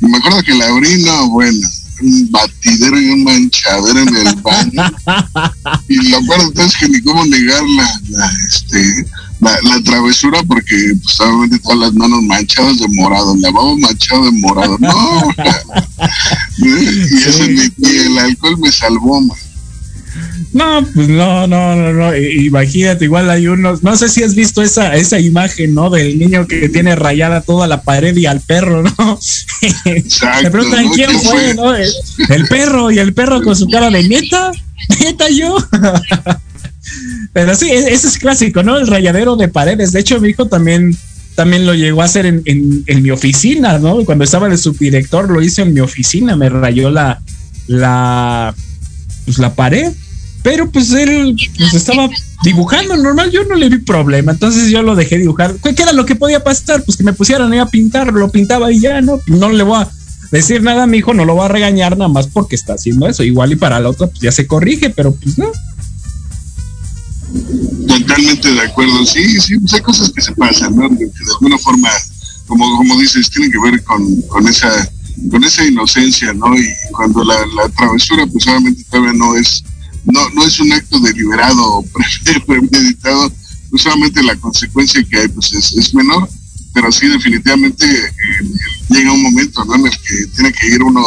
[0.00, 1.66] Y me acuerdo que la abrí, no, bueno,
[2.02, 4.82] un batidero y un manchadero en el baño.
[5.88, 9.06] y lo peor de todo es que ni cómo negar la, la, este,
[9.40, 14.24] la, la travesura porque pues obviamente todas las manos manchadas de morado, el lavabo manchado
[14.24, 15.22] de morado, no.
[16.58, 19.38] y eso ni, ni el alcohol me salvó, man.
[20.54, 22.16] No, pues no, no, no, no.
[22.16, 23.82] Imagínate, igual hay unos.
[23.82, 25.90] No sé si has visto esa, esa imagen, ¿no?
[25.90, 29.18] Del niño que tiene rayada toda la pared y al perro, ¿no?
[29.84, 31.54] Exacto, Me preguntan quién ¿Quién fue, fue?
[31.54, 31.74] ¿no?
[31.74, 31.90] El,
[32.30, 34.52] el perro y el perro con su cara de neta,
[35.00, 35.56] neta yo.
[37.32, 38.78] Pero sí, e- ese es clásico, ¿no?
[38.78, 39.90] El rayadero de paredes.
[39.90, 40.96] De hecho, mi hijo también,
[41.34, 44.04] también lo llegó a hacer en, en, en mi oficina, ¿no?
[44.04, 47.20] Cuando estaba de subdirector, lo hizo en mi oficina, me rayó la,
[47.66, 48.54] la,
[49.24, 49.92] pues la pared.
[50.44, 52.06] Pero pues él pues estaba
[52.42, 55.54] dibujando normal, yo no le vi problema, entonces yo lo dejé dibujar.
[55.54, 56.84] ¿Qué era lo que podía pasar?
[56.84, 59.18] Pues que me pusieran ahí a pintar, lo pintaba y ya, ¿no?
[59.26, 59.88] No le voy a
[60.30, 63.08] decir nada a mi hijo, no lo voy a regañar nada más porque está haciendo
[63.08, 63.24] eso.
[63.24, 65.50] Igual y para la otra pues ya se corrige, pero pues no.
[67.88, 69.06] Totalmente de acuerdo.
[69.06, 70.90] Sí, sí, pues hay cosas que se pasan, ¿no?
[70.90, 71.88] Que de alguna forma,
[72.46, 74.68] como, como dices, tienen que ver con, con esa
[75.30, 76.54] con esa inocencia, ¿no?
[76.54, 79.64] Y cuando la, la travesura, pues obviamente todavía no es
[80.04, 83.32] no no es un acto deliberado o pre- premeditado,
[83.76, 86.28] solamente la consecuencia que hay pues es, es menor,
[86.72, 88.10] pero sí definitivamente eh,
[88.90, 89.74] llega un momento, ¿no?
[89.76, 91.02] En el que tiene que ir uno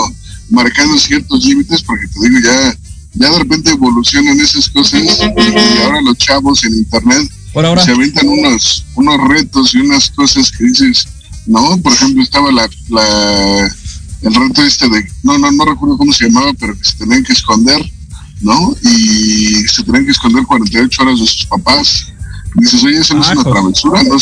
[0.50, 2.76] marcando ciertos límites, porque te digo, ya
[3.14, 7.84] ya de repente evolucionan esas cosas y ahora los chavos en internet Por ahora.
[7.84, 11.08] se aventan unos unos retos y unas cosas que dices
[11.48, 13.66] no por ejemplo estaba la, la
[14.22, 17.24] el reto este de no no no recuerdo cómo se llamaba pero que se tenían
[17.24, 17.92] que esconder
[18.42, 22.08] no y se tenían que esconder 48 horas de sus papás
[22.56, 23.54] y dices oye eso no es Ah, una pues.
[23.56, 24.18] travesura no,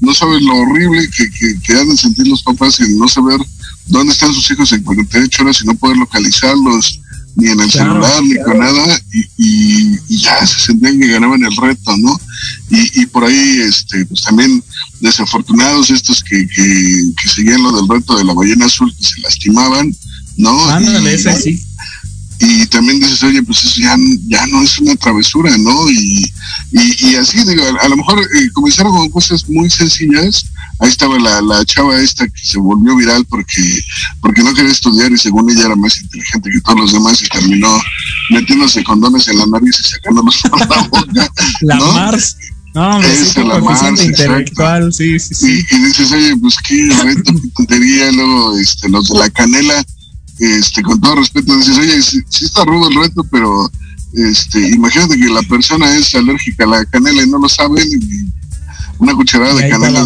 [0.00, 3.38] no sabes lo horrible que, que, que han de sentir los papás en no saber
[3.86, 7.00] dónde están sus hijos en 48 horas y no poder localizarlos
[7.36, 11.06] ni en el Claro, celular ni con nada y, y, y ya se sentían que
[11.08, 12.18] ganaban el reto, ¿no?
[12.70, 14.62] Y, y por ahí, este, pues también
[15.00, 19.20] desafortunados estos que, que, que seguían lo del reto de la ballena azul que se
[19.20, 19.94] lastimaban,
[20.36, 20.68] ¿no?
[20.70, 21.62] Ándale, ese sí.
[22.40, 23.96] Y también dices, oye, pues eso ya,
[24.28, 25.90] ya no es una travesura, ¿no?
[25.90, 26.32] Y,
[26.72, 30.46] y, y así, digo, a, a lo mejor eh, comenzaron con cosas muy sencillas.
[30.78, 33.82] Ahí estaba la, la chava esta que se volvió viral porque,
[34.20, 37.28] porque no quería estudiar y según ella era más inteligente que todos los demás y
[37.28, 37.76] terminó
[38.30, 41.32] metiéndose condones en la nariz y sacándolos por la boca.
[41.62, 41.92] La ¿no?
[41.92, 42.36] Mars.
[42.74, 45.64] No, Esa, como la Mars, intelectual, sí, sí, sí.
[45.68, 49.84] Y, y dices, oye, pues qué reto, qué tontería, luego este, los de la canela,
[50.38, 53.70] este, con todo respeto, dices, oye, sí, sí está rudo el reto, pero
[54.12, 57.82] este, imagínate que la persona es alérgica a la canela y no lo sabe,
[58.98, 60.04] una cucharada de canela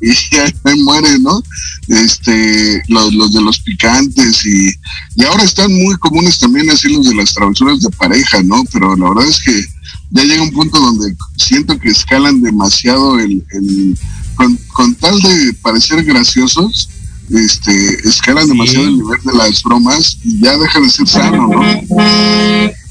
[0.00, 1.42] y, y ya ahí muere, ¿no?
[1.88, 4.70] Este, los, los de los picantes y,
[5.16, 8.64] y ahora están muy comunes también así los de las travesuras de pareja, ¿no?
[8.72, 9.64] Pero la verdad es que
[10.10, 13.98] ya llega un punto donde siento que escalan demasiado el, el
[14.34, 16.88] con, con tal de parecer graciosos,
[17.30, 18.50] este, escalan Sí.
[18.50, 21.62] demasiado el nivel de las bromas y ya deja de ser sano, ¿no?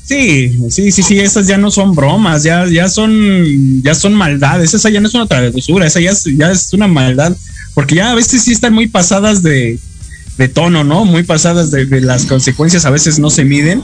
[0.05, 4.73] Sí, sí, sí, sí, esas ya no son bromas, ya, ya son, ya son maldades,
[4.73, 7.35] esa ya no es una travesura, esa ya es, ya es una maldad,
[7.73, 9.79] porque ya a veces sí están muy pasadas de,
[10.37, 11.05] de tono, ¿no?
[11.05, 13.81] Muy pasadas de, las consecuencias, a veces no se miden,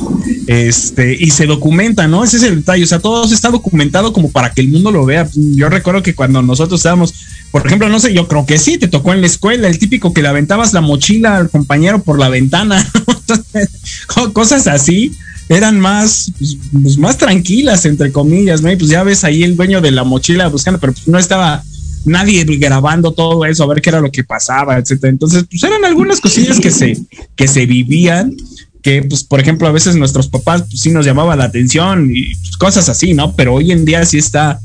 [0.47, 2.23] este, y se documenta, ¿no?
[2.23, 5.05] Ese es el detalle, o sea, todo está documentado como para que el mundo lo
[5.05, 5.27] vea.
[5.33, 7.13] Yo recuerdo que cuando nosotros estábamos,
[7.51, 10.13] por ejemplo, no sé, yo creo que sí, te tocó en la escuela, el típico
[10.13, 12.89] que le aventabas la mochila al compañero por la ventana,
[14.33, 15.11] cosas así
[15.49, 18.71] eran más, pues, pues, más tranquilas, entre comillas, ¿no?
[18.71, 21.63] Y pues ya ves ahí el dueño de la mochila buscando, pero pues no estaba
[22.05, 25.11] nadie grabando todo eso, a ver qué era lo que pasaba, etcétera.
[25.11, 26.97] Entonces, pues eran algunas cosillas que se,
[27.35, 28.35] que se vivían,
[28.81, 32.33] que pues, por ejemplo, a veces nuestros papás pues, sí nos llamaba la atención y
[32.35, 33.35] pues, cosas así, ¿no?
[33.35, 34.59] Pero hoy en día sí está.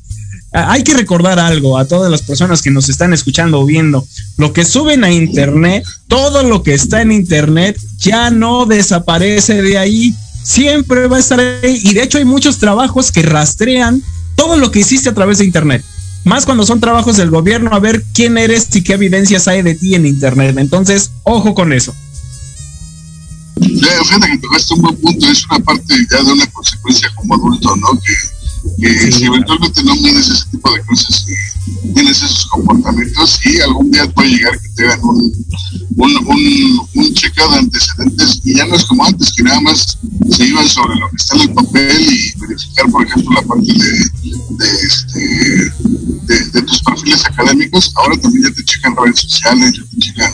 [0.53, 4.07] Hay que recordar algo a todas las personas que nos están escuchando o viendo.
[4.39, 9.79] Lo que suben a internet, todo lo que está en internet ya no desaparece de
[9.79, 10.15] ahí.
[10.45, 11.81] Siempre va a estar ahí.
[11.83, 14.01] Y de hecho hay muchos trabajos que rastrean
[14.37, 15.85] todo lo que hiciste a través de internet.
[16.25, 19.75] Más cuando son trabajos del gobierno, a ver quién eres y qué evidencias hay de
[19.75, 20.57] ti en internet.
[20.59, 21.95] Entonces, ojo con eso.
[23.61, 27.77] Fíjate que tocaste un buen punto, es una parte ya de una consecuencia como adulto,
[27.77, 27.89] ¿no?
[28.01, 28.15] Que,
[28.81, 33.91] que si eventualmente no mides ese tipo de cosas y tienes esos comportamientos, sí, algún
[33.91, 35.33] día puede llegar que te hagan un,
[35.97, 39.99] un, un, un chequeo de antecedentes y ya no es como antes, que nada más
[40.31, 43.73] se iban sobre lo que está en el papel y verificar, por ejemplo, la parte
[43.73, 44.11] de,
[44.51, 45.21] de, este,
[46.27, 50.33] de, de tus perfiles académicos, ahora también ya te checan redes sociales, ya te checan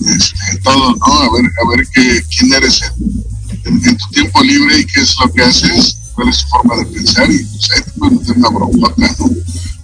[0.00, 1.06] este, todo, ¿no?
[1.06, 5.00] A ver, a ver qué, quién eres en, en, en tu tiempo libre y qué
[5.00, 8.18] es lo que haces cuál es tu forma de pensar y pues ahí te pueden
[8.18, 9.30] meter una broncota, ¿no?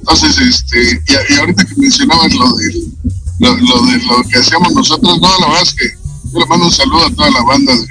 [0.00, 2.90] Entonces, este, y, ahorita que mencionabas lo de
[3.38, 5.86] lo, de lo que hacíamos nosotros, no, la verdad es que
[6.32, 7.86] yo le mando un saludo a toda la banda de,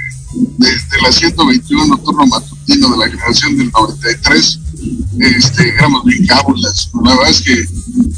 [0.58, 4.60] de, de la 121 turno matutino de la generación del 93,
[5.20, 7.66] este, éramos bien cábulas, la verdad es que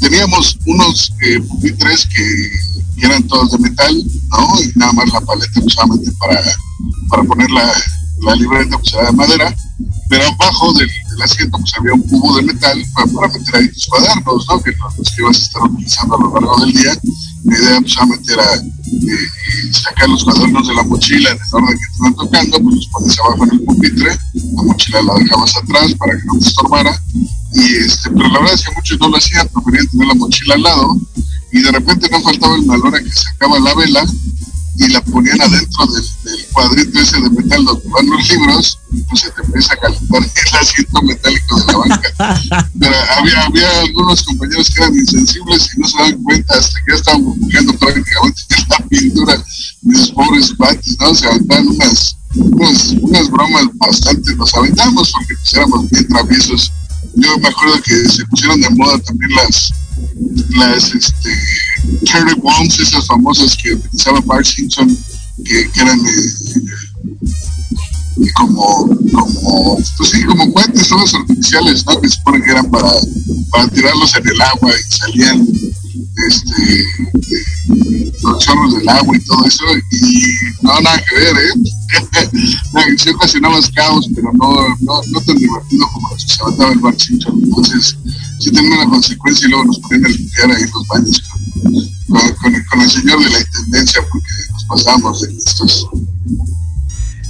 [0.00, 2.72] teníamos unos eh, pupitres que,
[3.04, 4.62] eran todos de metal, ¿no?
[4.62, 6.40] Y nada más la paleta solamente para,
[7.08, 7.72] para poner la,
[8.20, 9.56] la libreta pues de madera,
[10.12, 13.86] pero abajo del, del, asiento pues había un cubo de metal para, meter ahí tus
[13.86, 14.62] cuadernos, ¿no?
[14.62, 16.92] Que los que ibas a estar utilizando a lo largo del día.
[17.44, 21.78] Mi idea pues solamente era eh, sacar los cuadernos de la mochila en el orden
[21.78, 25.56] que te iban tocando, pues los pones abajo en el pupitre, la mochila la dejabas
[25.56, 27.02] atrás para que no te estorbara,
[27.54, 30.54] y este, pero la verdad es que muchos no lo hacían, preferían tener la mochila
[30.56, 30.96] al lado,
[31.52, 34.04] y de repente no faltaba el valor a que sacaba la vela
[34.78, 39.30] y la ponían adentro del, cuadrito ese de metal donde van los libros, pues se
[39.30, 42.70] te empieza a calentar el asiento metálico de la banca.
[42.78, 46.92] Pero había, había algunos compañeros que eran insensibles y no se daban cuenta hasta que
[46.92, 49.44] ya estaban buscando prácticamente la pintura
[49.82, 51.14] de sus pobres bates, ¿no?
[51.14, 56.72] Se aventaban unas, unas, unas bromas bastante, nos aventamos porque pues éramos bien traviesos.
[57.14, 59.72] Yo me acuerdo que se pusieron de moda también las
[60.56, 61.30] las este,
[62.04, 64.96] cherry bombs, esas famosas que utilizaba Bart Simpson,
[65.44, 66.32] que, eran eh,
[68.34, 72.00] como, como, pues sí, como todos artificiales, ¿no?
[72.00, 72.92] Que se supone que eran para,
[73.50, 75.46] para tirarlos en el agua y salían
[76.28, 76.84] este,
[78.22, 80.22] los chorros del agua y todo eso, y
[80.62, 81.52] no, nada que ver, ¿eh?
[82.98, 87.00] sí ocasionabas caos, pero no, no, no tan divertido como los que se aventaba el
[87.00, 87.40] Simpson.
[87.42, 87.96] Entonces,
[88.38, 91.22] sí tenía una consecuencia y luego nos ponían a limpiar ahí los baños
[92.08, 95.88] con, con, el, señor de la intendencia porque nos pasábamos de listos.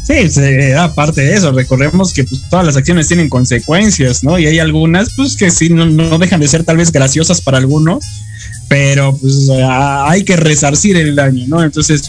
[0.07, 1.53] Sí, era parte de eso.
[1.53, 4.39] Recordemos que pues, todas las acciones tienen consecuencias, ¿no?
[4.39, 7.59] Y hay algunas, pues, que sí no, no dejan de ser tal vez graciosas para
[7.59, 8.05] algunos,
[8.69, 11.63] pero pues hay que resarcir el daño, ¿no?
[11.63, 12.03] Entonces,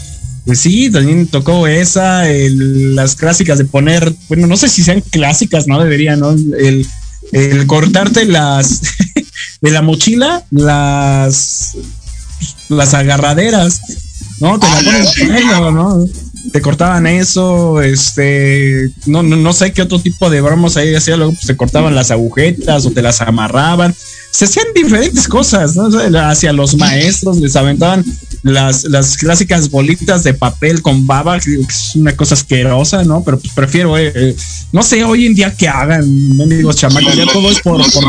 [0.44, 5.00] pues sí, también tocó esa, el, las clásicas de poner, bueno, no sé si sean
[5.00, 5.82] clásicas, ¿no?
[5.82, 6.30] Debería, ¿no?
[6.32, 6.86] El,
[7.32, 8.80] el cortarte las
[9.60, 11.76] de la mochila, las
[12.68, 13.80] las agarraderas,
[14.40, 14.58] ¿no?
[14.58, 16.08] Te la pones negro, ¿no?
[16.52, 21.16] Te cortaban eso, este, no, no, no sé qué otro tipo de bromas ahí hacía,
[21.16, 23.94] luego pues te cortaban las agujetas o te las amarraban.
[24.30, 25.88] Se hacían diferentes cosas, ¿no?
[26.28, 28.04] Hacia los maestros les aventaban
[28.42, 33.22] las, las clásicas bolitas de papel con baba, que es una cosa asquerosa, ¿no?
[33.22, 34.36] Pero pues prefiero, eh, eh,
[34.72, 36.88] no sé, hoy en día que hagan, no digo ya
[37.32, 38.04] todo es por, por.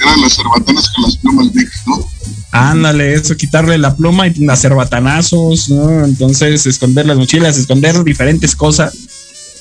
[0.00, 2.08] Eran las cerbatanas con las plumas Vic, ¿no?
[2.52, 6.04] Ándale, eso, quitarle la pluma y las cerbatanazos, ¿no?
[6.04, 8.94] Entonces, esconder las mochilas, esconder diferentes cosas,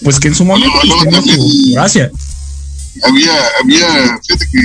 [0.04, 2.12] pues que en su momento no, no, pues, su gracia.
[3.04, 3.32] Había,
[3.62, 4.60] había, fíjate que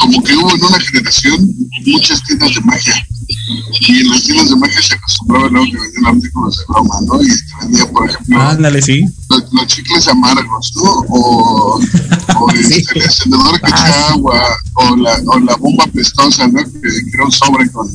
[0.00, 1.54] como que hubo en una generación
[1.86, 2.94] muchas tiendas de magia.
[3.80, 7.22] Y en las tiendas de magia se acostumbraba luego que vendían artículos de broma, ¿no?
[7.22, 9.04] Y te vendía, por ejemplo, Ándale, sí.
[9.28, 10.82] los, los, chicles amargos, ¿no?
[11.08, 12.74] O, o Sí.
[12.76, 14.42] este, el encendedor que Ah, echa agua,
[14.74, 16.62] o la, o la bomba pestosa, ¿no?
[16.64, 17.88] Que, que era un sobre con,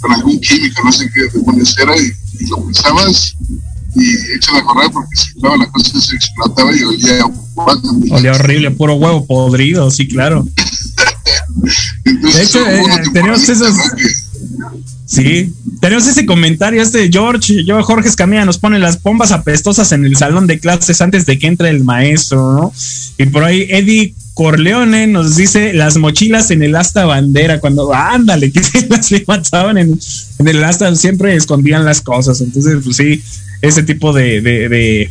[0.00, 3.34] con algún químico, no sé qué demonios era, y, y lo pensabas
[3.94, 7.26] y echan a correr porque si claro, la cosa se explotaba y olía
[8.10, 10.44] Olía horrible, puro huevo podrido, sí, claro.
[12.04, 13.44] Entonces, De hecho, eh, tenemos.
[13.46, 13.54] Que-
[15.06, 20.04] Sí, Tenemos ese comentario, este George, yo Jorge Escamilla nos pone las bombas apestosas en
[20.04, 22.72] el salón de clases antes de que entre el maestro, ¿no?
[23.18, 28.50] Y por ahí Eddie Corleone nos dice las mochilas en el asta bandera, cuando ándale,
[28.52, 29.98] que se las levantaban en,
[30.38, 32.40] en el asta, siempre escondían las cosas.
[32.40, 33.22] Entonces, pues sí,
[33.60, 35.10] ese tipo de, de, de,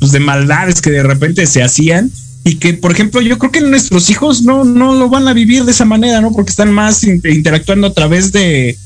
[0.00, 2.10] pues de maldades que de repente se hacían
[2.44, 5.64] y que, por ejemplo, yo creo que nuestros hijos no, no lo van a vivir
[5.64, 6.32] de esa manera, ¿no?
[6.32, 8.76] Porque están más in- interactuando a través de,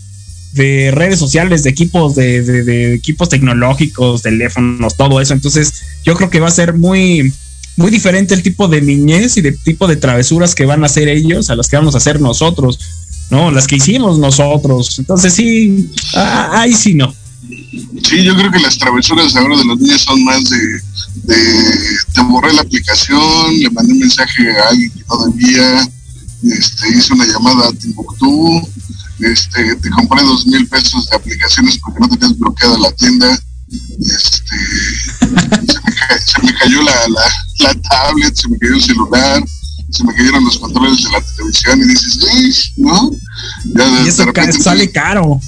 [0.53, 5.33] de redes sociales, de equipos, de, de- de equipos tecnológicos, teléfonos, todo eso.
[5.35, 5.73] Entonces,
[6.05, 7.33] yo creo que va a ser muy,
[7.77, 11.09] muy diferente el tipo de niñez y de tipo de travesuras que van a hacer
[11.09, 12.81] ellos a las que vamos a hacer nosotros,
[13.31, 13.51] ¿no?
[13.53, 14.99] Las que hicimos nosotros.
[14.99, 17.15] Entonces, sí, ah, ahí sí no.
[18.07, 20.59] Sí, yo creo que las travesuras ahora de los niños son más de,
[21.25, 21.37] de
[22.13, 25.89] te borré la aplicación, le mandé un mensaje a alguien que no debía,
[26.43, 28.69] este, hice una llamada a Timbuktu,
[29.21, 33.41] este, te compré dos mil pesos de aplicaciones porque no tenías bloqueada la tienda,
[34.01, 34.57] este,
[35.21, 37.23] se, me ca- se me cayó la, la,
[37.61, 39.45] la tablet, se me cayó el celular,
[39.91, 43.11] se me cayeron los controles de la televisión y dices, ¿no?
[43.77, 45.41] Ya de, Y eso repente sale caro.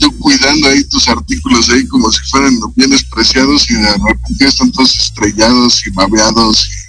[0.00, 4.72] Tú cuidando ahí tus artículos ahí como si fueran bienes preciados y de repente están
[4.72, 6.85] todos estrellados y babeados y,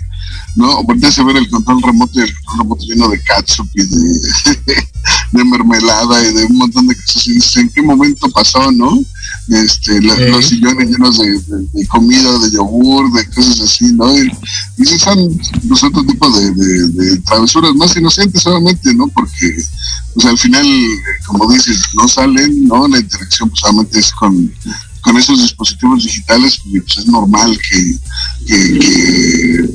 [0.58, 3.84] no, volteas a ver el control remoto y el control remoto lleno de catsup y
[3.84, 4.22] de,
[5.32, 9.00] de mermelada y de un montón de cosas y dices, ¿en qué momento pasó, no?
[9.50, 10.22] Este, la- Sí.
[10.30, 14.12] los sillones llenos de, de- de comida, de yogur, de cosas así, ¿no?
[14.18, 14.30] Y,
[14.78, 19.08] y esos son pues, otro tipo de, travesuras más inocentes, obviamente, ¿no?
[19.10, 19.56] Porque
[20.16, 20.66] pues al final,
[21.28, 22.88] como dices, no salen, ¿no?
[22.88, 24.52] La interacción pues solamente es con,
[25.02, 27.98] con esos dispositivos digitales, pues, es normal que,
[28.48, 29.70] que, que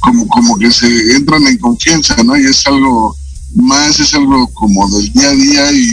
[0.00, 0.86] como, como que se
[1.16, 2.36] entran en confianza, ¿no?
[2.36, 3.16] Y es algo
[3.54, 5.88] más, es algo como del día a día y,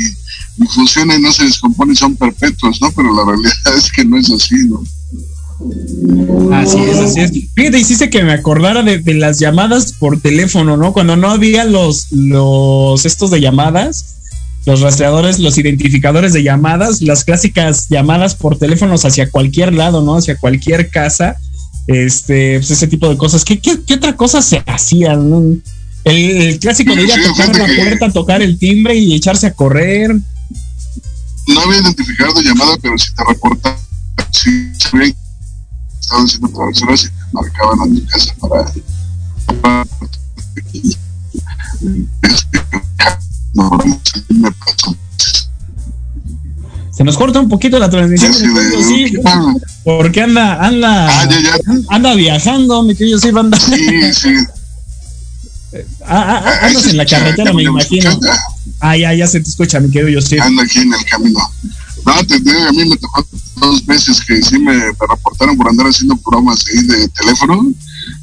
[0.63, 2.91] y funciona y no se descompone son perpetuos, ¿no?
[2.91, 4.83] Pero la realidad es que no es así, ¿no?
[6.53, 7.31] Así es, así es.
[7.55, 10.91] Fíjate, hiciste que me acordara de, de las llamadas por teléfono, ¿no?
[10.93, 14.15] Cuando no había los, los estos de llamadas,
[14.65, 20.17] los rastreadores, los identificadores de llamadas, las clásicas llamadas por teléfonos hacia cualquier lado, ¿no?
[20.17, 21.37] Hacia cualquier casa.
[21.87, 23.45] Este, pues ese tipo de cosas.
[23.45, 25.29] ¿Qué, qué, qué otra cosa se hacían?
[25.29, 25.41] no?
[26.03, 29.53] El, el clásico de ir a tocar la puerta, tocar el timbre y echarse a
[29.53, 30.15] correr.
[31.47, 33.79] No había identificado de llamada, pero si te reportaban,
[34.31, 35.15] si sabían
[35.99, 38.65] estaban haciendo travesuras y te marcaban a tu casa para...
[39.61, 39.85] para-
[42.21, 42.59] este,
[43.53, 43.69] no,
[44.29, 44.95] me pasó.
[46.95, 48.33] Se nos corta un poquito la transmisión.
[48.33, 48.45] Sí,
[48.87, 49.41] Sí, ¿qué pasa?
[49.83, 51.51] porque anda, anda, Ah, ya, ya.
[51.89, 54.29] anda viajando, mi querido Silva, anda, Sí, sí.
[56.05, 58.17] ah, ah, ah, andas en la carretera, me imagino.
[58.79, 60.39] Ah, ya, ya se te escucha, mi querido José.
[60.39, 61.39] Ando aquí en el camino.
[62.05, 63.25] No, te digo, a mí me tocó
[63.57, 64.73] dos veces que sí me,
[65.09, 67.71] reportaron por andar haciendo bromas ahí de teléfono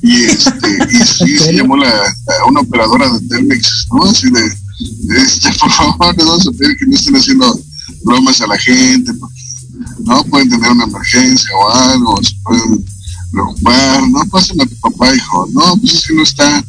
[0.02, 4.04] y este y sí se llamó la, la- una operadora de Telmex, ¿no?
[4.04, 7.60] Así de, de, este, por favor, les vamos a pedir que no estén haciendo
[8.05, 9.40] bromas a la gente porque
[10.05, 12.84] no pueden tener una emergencia o algo, se pueden
[13.30, 16.64] preocupar, no pasen a tu papá, hijo, no, pues es no está,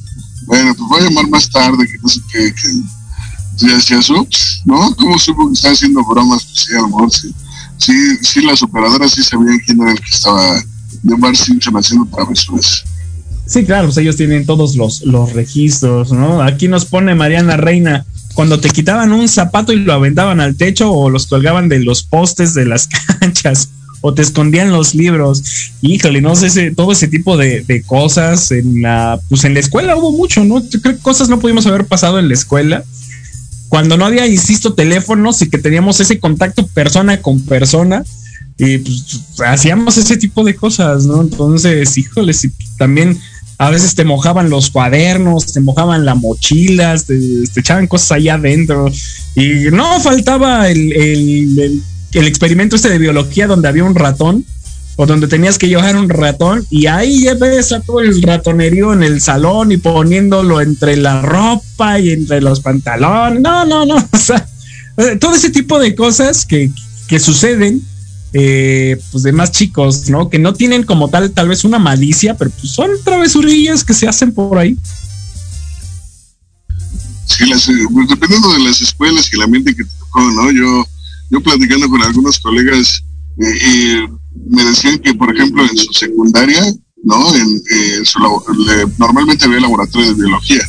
[0.46, 2.70] bueno, pues voy a llamar más tarde, que no sé qué, que
[3.62, 4.96] y decías, ups, ¿no?
[4.96, 6.44] ¿Cómo supo que estaba haciendo bromas?
[6.44, 7.34] Pues sí, a lo mejor sí.
[7.78, 10.64] Sí, las operadoras sí sabían quién era el que estaba
[11.04, 12.84] de Bar Simpson haciendo travesuras.
[13.46, 16.42] Sí, claro, pues ellos tienen todos los, los registros, ¿no?
[16.42, 20.92] Aquí nos pone Mariana Reina, cuando te quitaban un zapato y lo aventaban al techo
[20.92, 22.88] o los colgaban de los postes de las
[23.20, 23.70] canchas
[24.02, 25.44] o te escondían los libros.
[25.82, 29.96] Híjole, no sé, ese, todo ese tipo de, cosas en la, pues en la escuela
[29.96, 30.62] hubo mucho, ¿no?
[30.62, 32.84] Creo que cosas no pudimos haber pasado en la escuela.
[33.70, 38.04] Cuando no había, insisto, teléfonos y que teníamos ese contacto persona con persona,
[38.58, 41.22] y pues hacíamos ese tipo de cosas, ¿no?
[41.22, 43.18] Entonces, híjole, si también
[43.58, 47.18] a veces te mojaban los cuadernos, te mojaban las mochilas, te,
[47.54, 48.92] te echaban cosas allá adentro.
[49.36, 51.82] Y no faltaba el, el, el-
[52.14, 54.46] el experimento este de biología donde había un ratón
[54.98, 58.94] o donde tenías que llevar un ratón y ahí ya ves a todo el ratonerío
[58.94, 63.42] en el salón y poniéndolo entre la ropa y entre los pantalones.
[63.42, 63.96] No, no, no.
[64.12, 64.48] O sea,
[64.98, 66.70] eh, todo ese tipo de cosas que,
[67.08, 67.82] que suceden
[68.34, 70.30] eh, pues de más chicos, ¿no?
[70.30, 74.08] Que no tienen como tal tal vez una malicia, pero pues son travesurillas que se
[74.08, 74.78] hacen por ahí.
[77.26, 80.52] Sí, las, eh, pues dependiendo de las escuelas y el ambiente que te tocó, ¿no?
[80.52, 80.86] Yo,
[81.30, 83.04] yo platicando con algunos colegas,
[83.40, 84.08] eh, eh,
[84.50, 86.62] me decían que, por ejemplo, en su secundaria,
[87.04, 87.36] ¿no?
[87.36, 90.62] En, eh, su le- normalmente había laboratorio de biología.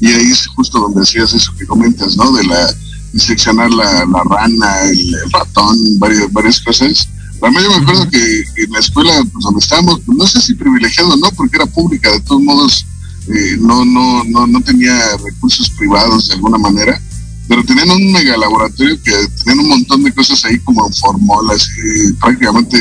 [0.00, 2.32] Y ahí es justo donde hacías eso que comentas, ¿no?
[2.32, 2.74] De la
[3.16, 7.08] diseccionar la, la rana, el, el ratón, varias, varias cosas.
[7.42, 10.54] Además yo me acuerdo que en la escuela pues, donde estábamos, pues, no sé si
[10.54, 12.86] privilegiado o no, porque era pública, de todos modos
[13.28, 14.94] eh, no, no, no, no tenía
[15.24, 17.00] recursos privados de alguna manera,
[17.48, 22.12] pero tenían un mega laboratorio que tenían un montón de cosas ahí como formolas, y
[22.14, 22.78] prácticamente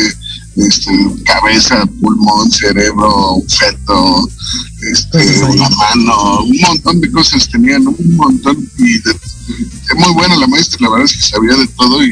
[0.56, 0.92] este,
[1.26, 4.30] cabeza, pulmón, cerebro, feto,
[4.92, 5.42] este, ahí.
[5.52, 9.14] una mano, un montón de cosas tenían, un montón, y de,
[9.98, 12.12] muy buena la maestra, la verdad es que sabía de todo y,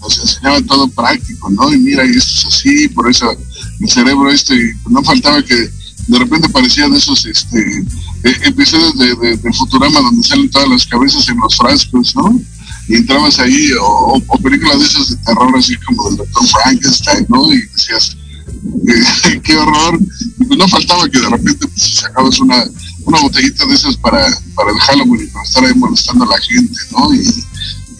[0.00, 1.72] nos enseñaba todo práctico, ¿no?
[1.72, 3.36] Y mira, y esto es así, por eso
[3.80, 5.54] el cerebro este, y no faltaba que
[6.06, 7.58] de repente parecía de esos este,
[8.24, 12.40] eh, episodios de, de, Futurama donde salen todas las cabezas en los frascos, ¿no?
[12.88, 16.48] Y entrabas ahí, o, películas de esas de terror, así como del Dr.
[16.48, 17.52] Frankenstein, ¿no?
[17.52, 18.16] Y decías,
[19.24, 19.98] eh, qué horror.
[20.40, 22.64] Y pues no faltaba que de repente pues, sacabas una,
[23.04, 26.40] una botellita de esas para, para el Halloween y para estar ahí molestando a la
[26.40, 27.14] gente, ¿no?
[27.14, 27.44] Y,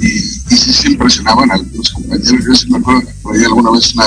[0.00, 2.44] sí se impresionaban a los compañeros.
[2.46, 4.06] Yo sí me acuerdo que por ahí alguna vez una,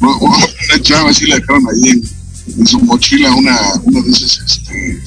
[0.20, 2.02] una, chava así la dejaron ahí
[2.56, 5.02] en, su mochila una, una de esas este,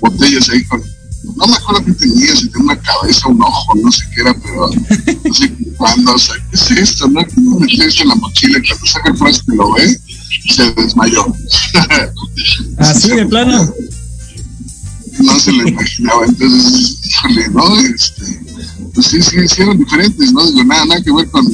[0.00, 0.82] botellas ahí con,
[1.36, 4.34] no me acuerdo qué tenía, si tenía una cabeza, un ojo, no sé qué era,
[4.34, 4.70] pero
[5.24, 7.08] no sé cuándo, o sea, ¿qué es esto?
[7.08, 7.20] ¿No?
[7.34, 8.58] ¿Cómo metió esto en la mochila?
[8.58, 10.00] Y cuando saca el frasco y lo ve,
[10.50, 11.34] se desmayó.
[12.78, 13.72] Así de plano.
[15.22, 17.78] No se lo imaginaba, entonces, híjole, ¿no?
[17.80, 18.40] Este,
[18.94, 20.46] pues sí, sí, sí eran diferentes, ¿no?
[20.46, 21.46] Digo, nada, nada que ver con,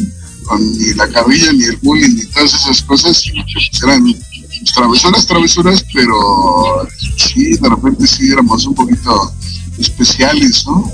[0.58, 5.84] ni la carrilla, ni el bullying, ni todas esas cosas, pues eran pues, travesuras, travesuras,
[5.92, 9.32] pero sí, de repente sí éramos un poquito
[9.78, 10.92] especiales, ¿no?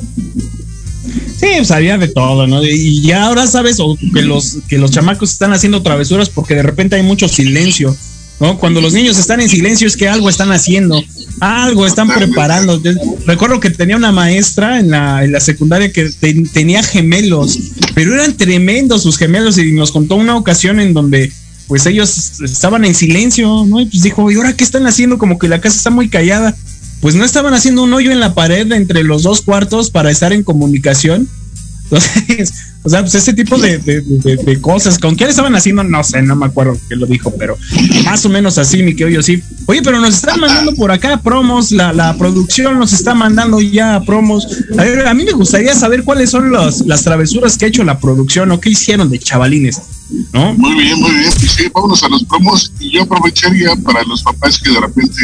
[1.38, 2.64] Sí, pues había de todo, ¿no?
[2.64, 6.62] Y ya ahora sabes o que los que los chamacos están haciendo travesuras porque de
[6.62, 7.96] repente hay mucho silencio,
[8.40, 8.58] ¿no?
[8.58, 11.02] Cuando los niños están en silencio es que algo están haciendo,
[11.41, 12.80] algo están preparando.
[13.26, 17.59] Recuerdo que tenía una maestra en la, en la secundaria que te- tenía gemelos,
[17.95, 21.32] pero eran tremendos sus gemelos y nos contó una ocasión en donde
[21.66, 23.80] pues ellos estaban en silencio, ¿no?
[23.80, 25.18] Y pues dijo, ¿y ahora qué están haciendo?
[25.18, 26.55] Como que la casa está muy callada.
[27.01, 30.32] Pues no estaban haciendo un hoyo en la pared entre los dos cuartos para estar
[30.32, 31.28] en comunicación.
[31.91, 34.99] Entonces, o sea, pues ese tipo de, de- de- cosas.
[34.99, 35.84] ¿Con quién estaban haciendo?
[35.84, 37.57] No sé, no me acuerdo qué lo dijo, pero
[38.05, 39.43] más o menos así, mi que yo sí.
[39.66, 44.01] Oye, pero nos están mandando por acá promos, la, la producción nos está mandando ya
[44.05, 44.47] promos.
[44.78, 47.84] A ver, a mí me gustaría saber cuáles son los, las travesuras que ha hecho
[47.84, 49.80] la producción o qué hicieron de chavalines,
[50.32, 50.55] ¿no?
[50.55, 51.32] Muy bien, muy bien.
[51.43, 52.72] Y sí, vámonos a los promos.
[52.80, 55.20] Y yo aprovecharía para los papás que de repente,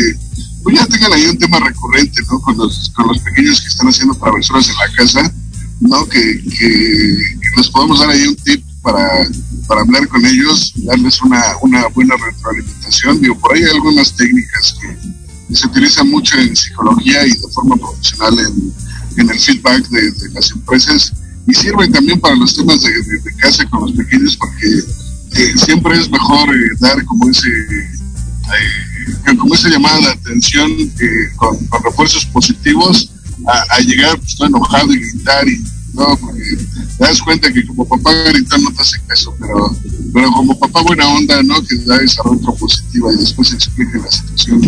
[0.63, 2.41] pues ya tengan ahí un tema recurrente, ¿no?
[2.41, 5.35] Con los, con los pequeños que están haciendo travesuras en la casa,
[5.83, 6.07] ¿no?
[6.09, 7.17] Que, que,
[7.57, 9.29] les podemos dar ahí un tip para,
[9.67, 13.21] para hablar con ellos, darles una, una buena retroalimentación.
[13.21, 15.23] Digo, por ahí hay algunas técnicas que,
[15.55, 18.73] se utilizan mucho en psicología y de forma profesional en,
[19.21, 21.13] en el feedback de, las empresas
[21.47, 25.99] y sirven también para los temas de, de- casa con los pequeños porque eh, siempre
[25.99, 30.73] es mejor eh, dar como ese eh, como esa llamada de atención
[31.37, 33.12] con, con refuerzos positivos
[33.47, 35.65] a, llegar pues, todo enojado y gritar y
[35.95, 36.43] no porque
[36.99, 39.77] te das cuenta que como papá gritar no te hace caso pero
[40.13, 44.11] pero como papá buena onda no que da esa retro positiva y después explica la
[44.11, 44.61] situación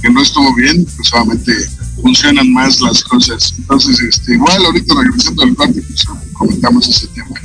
[0.00, 1.52] que no estuvo bien pues solamente
[2.00, 7.40] funcionan más las cosas entonces este igual ahorita regresando al corte pues comentamos ese tema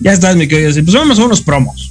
[0.00, 0.72] Ya estás, mi querido.
[0.72, 1.90] Pues vamos a unos promos.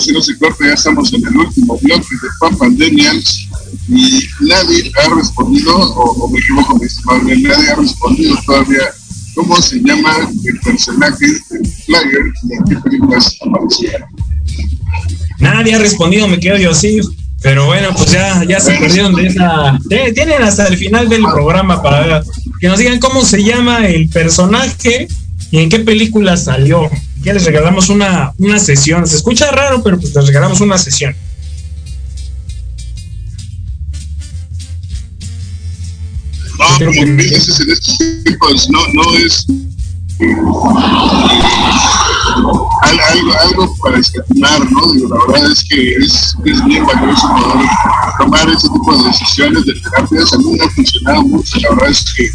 [0.00, 3.48] Si no se corta, ya estamos en el último bloque de Pan Pandemials
[3.88, 8.92] y nadie ha respondido, o, me equivoco, mi estimado, nadie ha respondido todavía
[9.34, 14.06] cómo se llama el personaje del flyer y en qué películas aparecía.
[15.40, 17.00] Nadie ha respondido, me quedo yo así.
[17.42, 19.78] Pero bueno, pues ya, ya se perdieron de esa.
[20.14, 22.22] Tienen hasta el final del programa para
[22.58, 25.08] que nos digan cómo se llama el personaje
[25.50, 26.88] y en qué película salió
[27.24, 29.06] ya les regalamos una, una sesión.
[29.06, 31.16] Se escucha raro, pero pues les regalamos una sesión.
[36.58, 39.46] No, como dices en estos tiempos, no, no es
[42.82, 44.92] algo, algo para escatimar, ¿no?
[44.92, 47.68] Digo, la verdad es que es, es bien valioso poder
[48.18, 50.32] tomar ese tipo de decisiones de terapias.
[50.32, 52.30] A mí me ha funcionado mucho, la verdad es que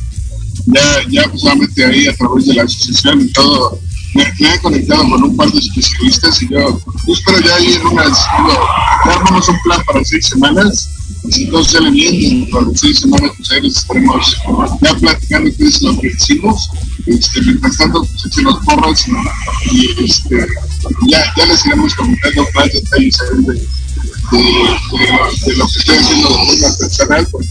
[0.65, 3.79] ya, ya solamente ahí a través de la asociación y todo
[4.13, 8.25] me, he conectado con un par de especialistas y yo, espero ya ir unas,
[9.03, 10.89] armamos un plan para seis semanas,
[11.25, 14.37] y si todo sale bien, por seis semanas pues ahí estaremos
[14.81, 16.69] ya platicando qué es lo que hicimos,
[17.05, 20.47] este, mientras tanto pues echemos porras y, y este,
[21.07, 23.67] ya, ya les iremos comentando más detalles de,
[24.31, 27.47] de, lo que estoy haciendo de forma personal, porque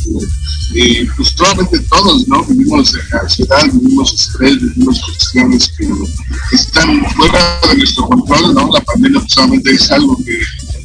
[0.74, 2.44] eh, pues probablemente todos, ¿no?
[2.44, 5.88] Vivimos ansiedad, vivimos estrés, vivimos cuestiones que,
[6.52, 8.70] están fuera de nuestro control, ¿no?
[8.72, 10.38] La pandemia pues solamente es algo que,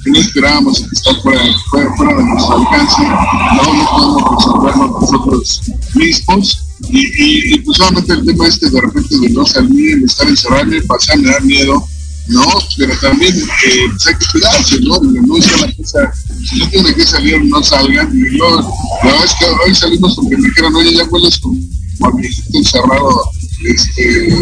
[0.09, 5.61] no esperábamos que está fuera, fuera, de nuestro alcance, no, no podemos resolverlo nosotros
[5.95, 6.59] mismos.
[6.89, 10.69] Y, y, pues solamente el tema este de repente de no salir, de estar encerrado,
[10.87, 11.87] pasar, me da miedo,
[12.27, 12.45] ¿no?
[12.77, 14.99] Pero también eh, pues hay que cuidarse, ¿no?
[14.99, 16.11] No es una cosa,
[16.49, 18.11] si no tiene que salir, no salgan.
[18.37, 21.57] La verdad es que hoy salimos porque me dijeron, oye, ya hueles como
[22.01, 23.31] a viejito encerrado.
[23.63, 24.35] Este,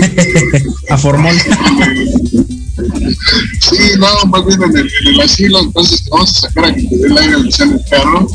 [0.90, 1.36] a formón.
[3.60, 6.82] Sí, no, más bien en el, en el asilo, entonces vamos a sacar a que
[6.82, 8.28] el aire al el carro.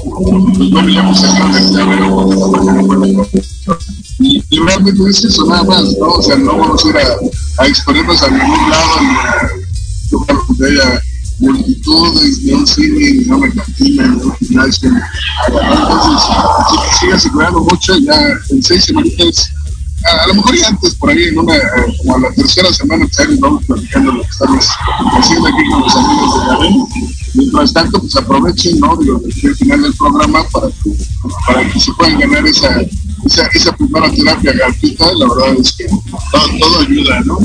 [0.70, 3.28] Ya me sacaron el llavero.
[4.18, 6.06] Y, y realmente es eso nada más, ¿no?
[6.06, 9.50] O sea, no vamos a ir a, a exponernos a ningún lado ni a
[10.10, 11.02] lugar donde haya
[11.38, 14.90] multitudes, ni un cine, ni una cantina, ni un gimnasio.
[15.48, 16.22] Entonces,
[16.70, 19.50] si sigue asegurando mucho, ya en seis semanas
[20.06, 21.54] a, lo mejor ya antes, por ahí, en una,
[21.98, 24.68] como a la tercera semana, ahí vamos platicando lo que estamos
[25.18, 26.84] haciendo aquí con los amigos de Garen.
[27.34, 28.96] Mientras tanto, pues aprovechen, ¿no?
[28.96, 30.90] Digo, el final del programa para que,
[31.46, 32.80] para que se puedan ganar esa,
[33.24, 35.12] esa, esa primera terapia gratuita.
[35.14, 37.38] La verdad es que todo, todo ayuda, ¿no?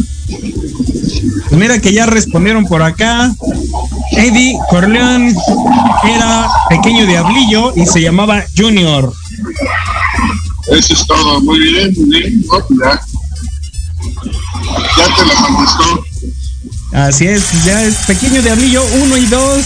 [1.49, 3.33] Pues mira que ya respondieron por acá.
[4.11, 5.35] Eddie Corleón
[6.05, 9.13] era pequeño diablillo y se llamaba Junior.
[10.71, 11.41] Eso es todo.
[11.41, 12.43] Muy bien, muy bien.
[12.47, 13.01] Pues ya.
[14.97, 16.03] ya te la contestó.
[16.93, 19.65] Así es, ya es Pequeño Diablillo 1 y 2.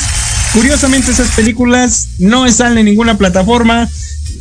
[0.53, 3.89] Curiosamente esas películas no están en ninguna plataforma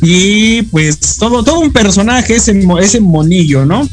[0.01, 3.87] y pues todo todo un personaje ese ese monillo, ¿no?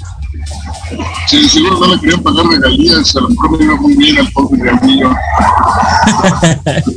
[1.26, 4.30] Sí, seguro no le querían pagar regalías, a lo mejor me iba muy bien al
[4.32, 5.10] pobre Diablillo.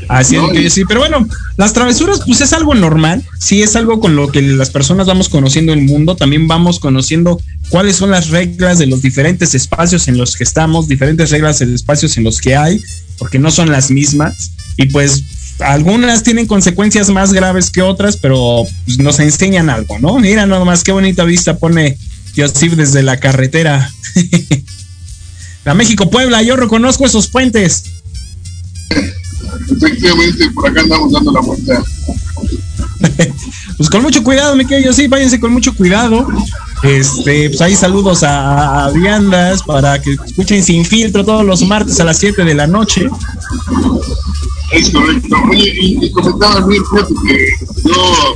[0.10, 4.00] Así es que sí, pero bueno, las travesuras pues es algo normal, sí es algo
[4.00, 7.40] con lo que las personas vamos conociendo el mundo, también vamos conociendo
[7.70, 11.76] cuáles son las reglas de los diferentes espacios en los que estamos, diferentes reglas de
[11.76, 12.82] espacios en los que hay,
[13.20, 15.24] porque no son las mismas y pues
[15.60, 20.18] algunas tienen consecuencias más graves que otras, pero pues, nos enseñan algo, ¿no?
[20.18, 22.00] Mira nomás qué bonita vista pone
[22.36, 23.92] Joseph desde la carretera.
[25.66, 27.84] la México Puebla, yo reconozco esos puentes
[29.70, 31.84] efectivamente por acá andamos dando la vuelta.
[33.78, 36.28] pues con mucho cuidado, me quedo yo sí, váyanse con mucho cuidado.
[36.84, 42.00] Este, pues ahí saludos a, a Viandas para que escuchen sin filtro todos los martes
[42.00, 43.10] a las 7 de la noche.
[44.72, 45.36] Es correcto.
[45.52, 47.48] Oye, y, y comentaba a mí, fíjate que
[47.90, 48.36] yo,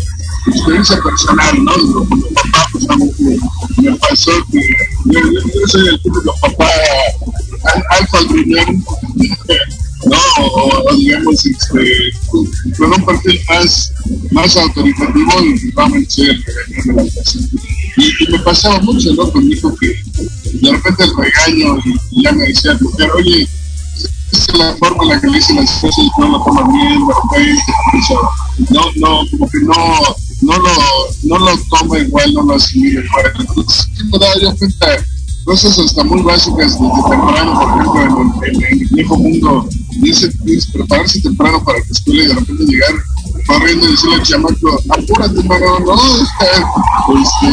[0.51, 1.78] experiencia personal, ¿no?
[1.78, 2.88] Mi papá, pues,
[3.20, 4.59] me, me pasó que
[5.05, 6.68] yo, yo, yo soy el típico papá
[7.66, 8.84] al- alfa al riñón,
[10.97, 13.91] digamos, este, un perfil más,
[14.32, 15.57] más autoritativo y
[16.07, 17.39] soy el regañón de la casa.
[17.97, 19.32] Y, y me pasaba mucho, ¿no?
[19.32, 23.47] Con mi hijo que de repente el regaño y, y ya me decía, mujer, oye,
[24.32, 26.99] esa es la forma en la que le dicen las cosas, no lo toman bien,
[27.07, 27.64] de repente,
[28.70, 30.70] no, no, como que no, no lo,
[31.24, 33.34] no lo toma igual, no lo asimila igual.
[33.39, 34.88] Entonces, me daba yo cuenta
[35.43, 39.70] cosas hasta muy básicas desde temprano, por ejemplo, en el, en el viejo mundo,
[40.02, 43.04] dice, dice prepararse temprano para la escuela y de repente llegar
[43.48, 45.96] corriendo y decirle al chamaco, apúrate, mano, no,
[47.22, 47.48] este,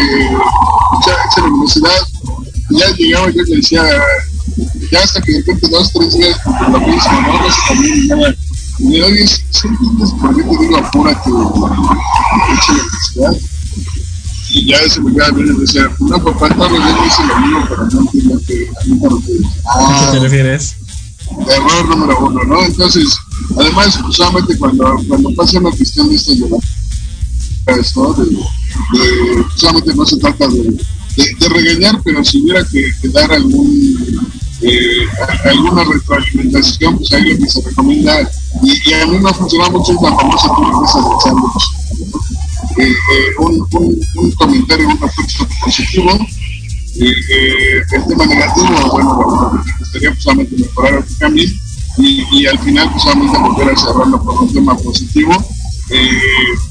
[1.00, 2.08] echa, echa la velocidad.
[2.70, 3.82] Y ya llegaba yo y le decía,
[4.90, 7.42] ya hasta que de repente dos, tres días por lo mismo, ¿no?
[7.42, 8.36] No sé también, ya,
[8.78, 13.50] y le oye, ¿sí entiendes por qué te digo apúrate, echa la velocidad?
[14.52, 17.22] Y ya se me queda bien y decía, no, papá, todos los días me dice
[17.26, 19.48] lo mismo, pero no entiendo que a mí me refiero.
[19.64, 20.76] ¿A qué te refieres?
[21.48, 22.64] Error número uno, ¿no?
[22.64, 23.16] Entonces,
[23.58, 26.56] además, solamente cuando, cuando pasa una cuestión de estas de la
[27.96, 29.94] ¿no?
[29.94, 30.76] No se trata de,
[31.38, 33.96] de, regañar, pero si hubiera que, dar algún
[34.62, 35.06] eh,
[35.44, 38.30] alguna retroalimentación, pues ahí lo que se recomienda,
[38.62, 41.64] y, a mí me ha funcionado mucho la famosa turquesa de sándwich.
[42.76, 42.94] Eh, eh,
[43.38, 46.18] un, un, un comentario, un refuerzo positivo,
[46.96, 51.46] eh, eh, el tema negativo, bueno, lo que gustaría pues, solamente mejorar o que cambie,
[51.98, 55.32] y, y al final pues solamente volver a cerrarlo por un tema positivo.
[55.92, 56.08] Eh,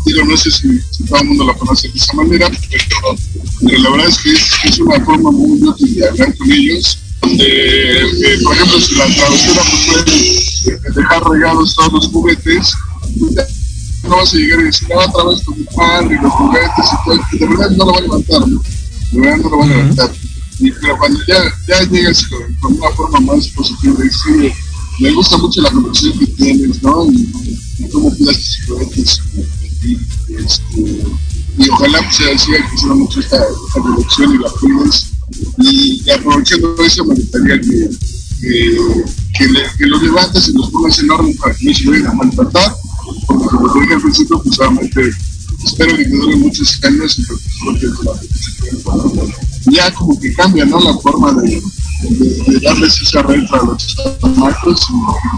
[0.06, 3.80] digo, no sé si, si todo el mundo lo conoce de esa manera, pero eh,
[3.80, 7.44] la verdad es que es, es una forma muy útil de hablar con ellos, donde,
[7.46, 12.74] eh, por ejemplo, si la travesura pues, puede dejar regados todos los juguetes,
[14.04, 17.06] no vas a llegar y decir, ah, otra vez con mi padre los juguetes y
[17.06, 18.62] todo, de verdad no lo va a levantar, ¿no?
[19.12, 20.12] No lo a.
[20.60, 24.54] Y, pero cuando ya, ya llegas con, una forma más positiva de decir,
[25.00, 27.06] me gusta mucho la conversación que tienes, ¿no?
[27.12, 27.32] Y,
[27.78, 29.22] y cómo cuidas tus juguetes.
[29.82, 31.06] Y, y, este,
[31.58, 35.06] y ojalá pues, se siga creciendo mucho esta, esta colección y la cuides.
[35.60, 37.90] Y, y aprovechando eso, me gustaría que,
[38.42, 38.78] que,
[39.38, 42.08] que, le, que lo levantes y los pongas en orden para que no se vayan
[42.08, 42.76] a maltratar.
[43.28, 45.10] Porque como dije al principio, pues solamente
[45.66, 47.92] espero que dure muchos años y que disfrutes
[49.72, 50.80] ya como que cambia, ¿no?
[50.80, 51.62] La forma de,
[52.10, 54.94] de, darles esa renta a los chamacos y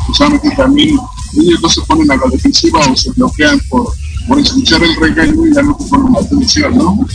[0.05, 0.97] pues, solamente también
[1.41, 3.93] ellos no se ponen a la defensiva o se bloquean por,
[4.27, 7.07] por escuchar el regaño y ya no te ponen atención, ¿no?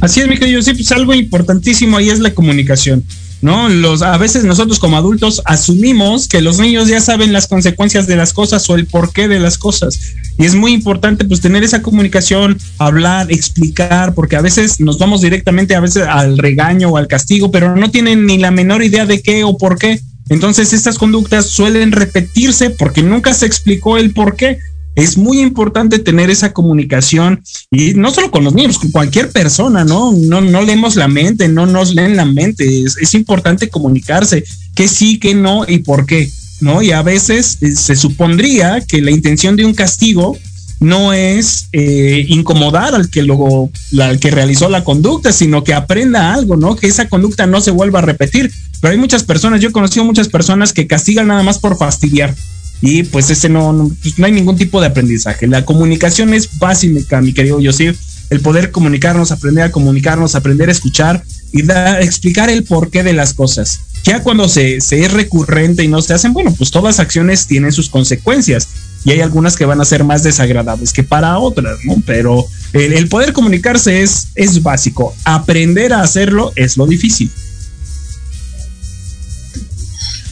[0.00, 3.04] Así es, mi querido, sí, pues algo importantísimo ahí es la comunicación,
[3.42, 3.68] ¿no?
[3.68, 8.16] Los, a veces nosotros como adultos asumimos que los niños ya saben las consecuencias de
[8.16, 10.14] las cosas o el porqué de las cosas.
[10.38, 15.20] Y es muy importante pues tener esa comunicación, hablar, explicar, porque a veces nos vamos
[15.20, 19.04] directamente a veces al regaño o al castigo, pero no tienen ni la menor idea
[19.04, 20.00] de qué o por qué.
[20.28, 24.58] Entonces estas conductas suelen repetirse porque nunca se explicó el por qué.
[24.94, 29.84] Es muy importante tener esa comunicación y no solo con los niños, con cualquier persona,
[29.84, 30.12] ¿no?
[30.12, 32.84] No, no leemos la mente, no nos leen la mente.
[32.84, 36.30] Es, importante comunicarse qué sí, qué no y por qué,
[36.60, 36.82] ¿no?
[36.82, 40.36] Y a veces eh, se supondría que la intención de un castigo
[40.82, 46.34] no es eh, incomodar al que luego al que realizó la conducta, sino que aprenda
[46.34, 46.76] algo, ¿no?
[46.76, 48.52] Que esa conducta no se vuelva a repetir.
[48.80, 52.34] Pero hay muchas personas, yo he conocido muchas personas que castigan nada más por fastidiar.
[52.82, 55.46] Y pues ese no, pues no hay ningún tipo de aprendizaje.
[55.46, 57.96] La comunicación es básica, mi querido Yosif.
[58.28, 61.22] El poder comunicarnos, aprender a comunicarnos, aprender a escuchar
[61.52, 63.80] y da, explicar el porqué de las cosas.
[64.04, 67.72] Ya cuando se, se es recurrente y no se hacen, bueno, pues todas acciones tienen
[67.72, 68.68] sus consecuencias
[69.04, 72.02] y hay algunas que van a ser más desagradables que para otras, ¿no?
[72.04, 75.14] Pero el, el poder comunicarse es, es básico.
[75.24, 77.30] Aprender a hacerlo es lo difícil.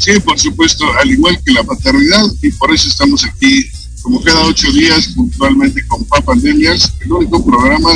[0.01, 3.67] Sí, por supuesto, al igual que la paternidad, y por eso estamos aquí
[4.01, 7.91] como cada ocho días puntualmente con Papá Pandemias, el único programa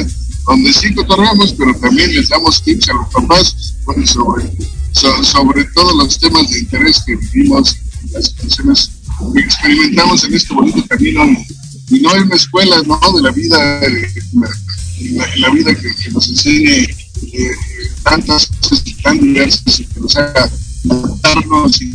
[0.47, 4.45] donde sí cotorreamos, pero también les damos tips a los papás bueno, sobre,
[4.93, 7.75] so, sobre todos los temas de interés que vivimos,
[8.13, 8.91] las situaciones
[9.33, 11.25] que experimentamos en este bonito camino.
[11.89, 13.01] Y no hay una escuela ¿no?
[13.17, 14.09] de la vida, eh,
[15.39, 16.87] la, vida que, que nos enseñe
[17.33, 17.51] eh,
[18.03, 20.51] tantas cosas tan diversas y que nos haga
[20.91, 21.94] adaptarnos y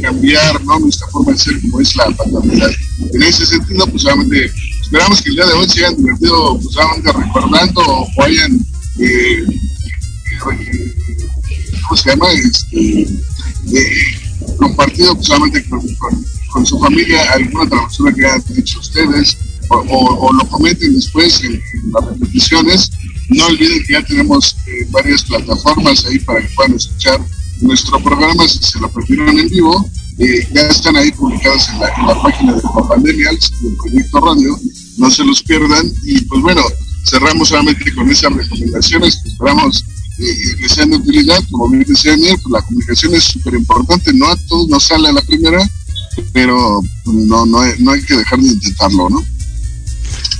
[0.00, 0.78] cambiar ¿no?
[0.80, 2.70] nuestra forma de ser como es la paternidad.
[3.12, 4.50] En ese sentido, pues solamente
[4.82, 8.60] esperamos que el día de hoy se hayan divertido, pues solamente recordando o hayan
[9.00, 9.44] eh,
[11.88, 12.26] ¿cómo se llama?
[12.32, 13.06] Este,
[14.58, 15.82] compartido solamente con,
[16.64, 19.36] su familia alguna travesura que hayan hecho ustedes
[19.68, 21.60] o, lo comenten después en,
[21.92, 22.90] las repeticiones.
[23.30, 27.20] No olviden que ya tenemos eh, varias plataformas ahí para que puedan escuchar
[27.60, 29.88] nuestro programa si se lo perdieron en vivo.
[30.18, 34.58] Eh, ya están ahí publicados en la, página de Pandemials del Proyecto Radio.
[34.98, 35.92] No se los pierdan.
[36.04, 36.62] Y pues bueno,
[37.04, 39.84] cerramos solamente con esas recomendaciones que esperamos
[40.18, 41.42] eh, que sean de utilidad.
[41.50, 44.12] Como bien decía Daniel, pues la comunicación es súper importante.
[44.12, 45.68] No a todos nos sale a la primera,
[46.32, 49.24] pero no, no, no hay que dejar de intentarlo, ¿no?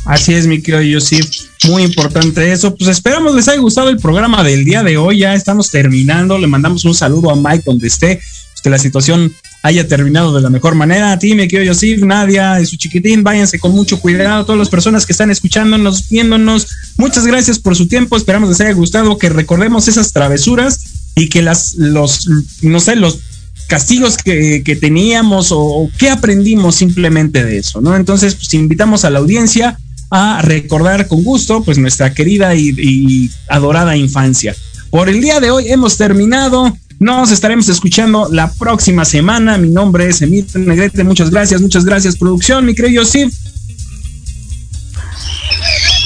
[0.04, 1.18] Así es, mi querido sí
[1.66, 2.74] Muy importante eso.
[2.74, 5.18] Pues esperamos les haya gustado el programa del día de hoy.
[5.18, 6.38] Ya estamos terminando.
[6.38, 8.16] Le mandamos un saludo a Mike donde esté.
[8.52, 11.12] Pues que la situación haya terminado de la mejor manera.
[11.12, 14.44] A ti, mi querido Yosif, Nadia y su chiquitín, váyanse con mucho cuidado.
[14.44, 18.16] Todas las personas que están escuchándonos, viéndonos, muchas gracias por su tiempo.
[18.16, 20.80] Esperamos les haya gustado, que recordemos esas travesuras
[21.16, 22.28] y que las, los,
[22.60, 23.20] no sé, los
[23.66, 27.96] castigos que, teníamos o, o, qué aprendimos simplemente de eso, ¿no?
[27.96, 29.78] Entonces, pues invitamos a la audiencia
[30.10, 34.54] a recordar con gusto pues nuestra querida y, adorada infancia.
[34.90, 36.76] Por el día de hoy hemos terminado.
[37.00, 39.58] Nos estaremos escuchando la próxima semana.
[39.58, 41.02] Mi nombre es Emilio Negrete.
[41.02, 42.64] Muchas gracias, muchas gracias, producción.
[42.64, 43.34] Mi querido Yosif.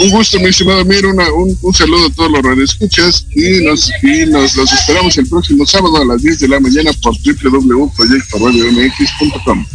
[0.00, 1.18] Un gusto, mi estimado Mir, un,
[1.60, 5.96] un, saludo a todos los radioescuchas y nos, y nos los esperamos el próximo sábado
[5.96, 9.66] a las 10 de la mañana por www.proyectoradiomx.com.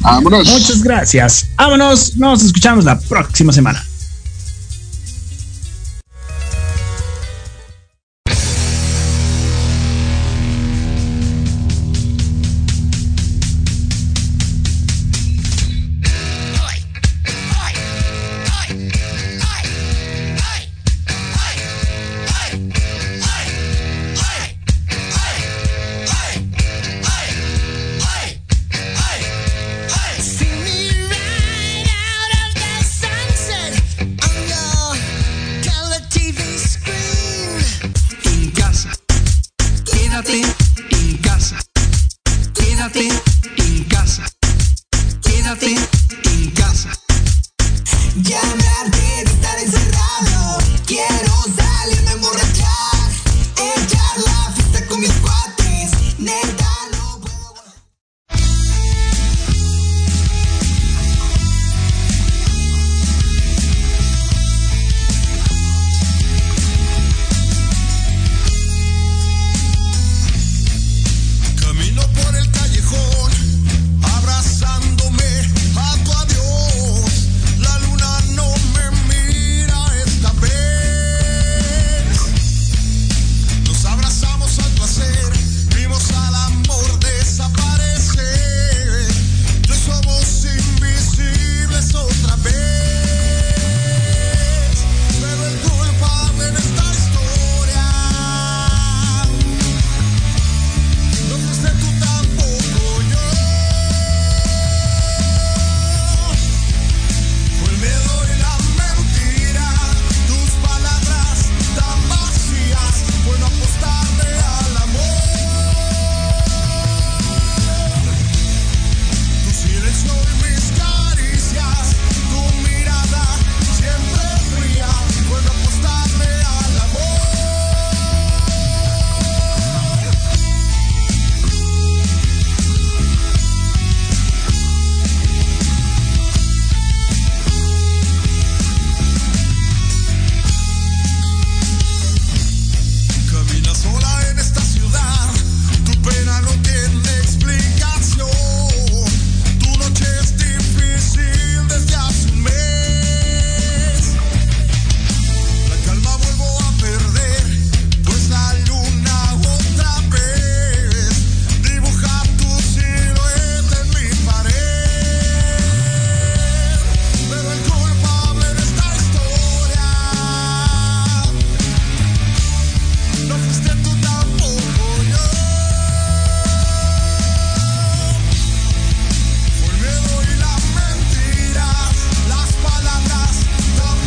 [0.00, 0.48] Vámonos.
[0.48, 1.46] Muchas gracias.
[1.56, 2.16] Vámonos.
[2.16, 3.87] Nos escuchamos la próxima semana.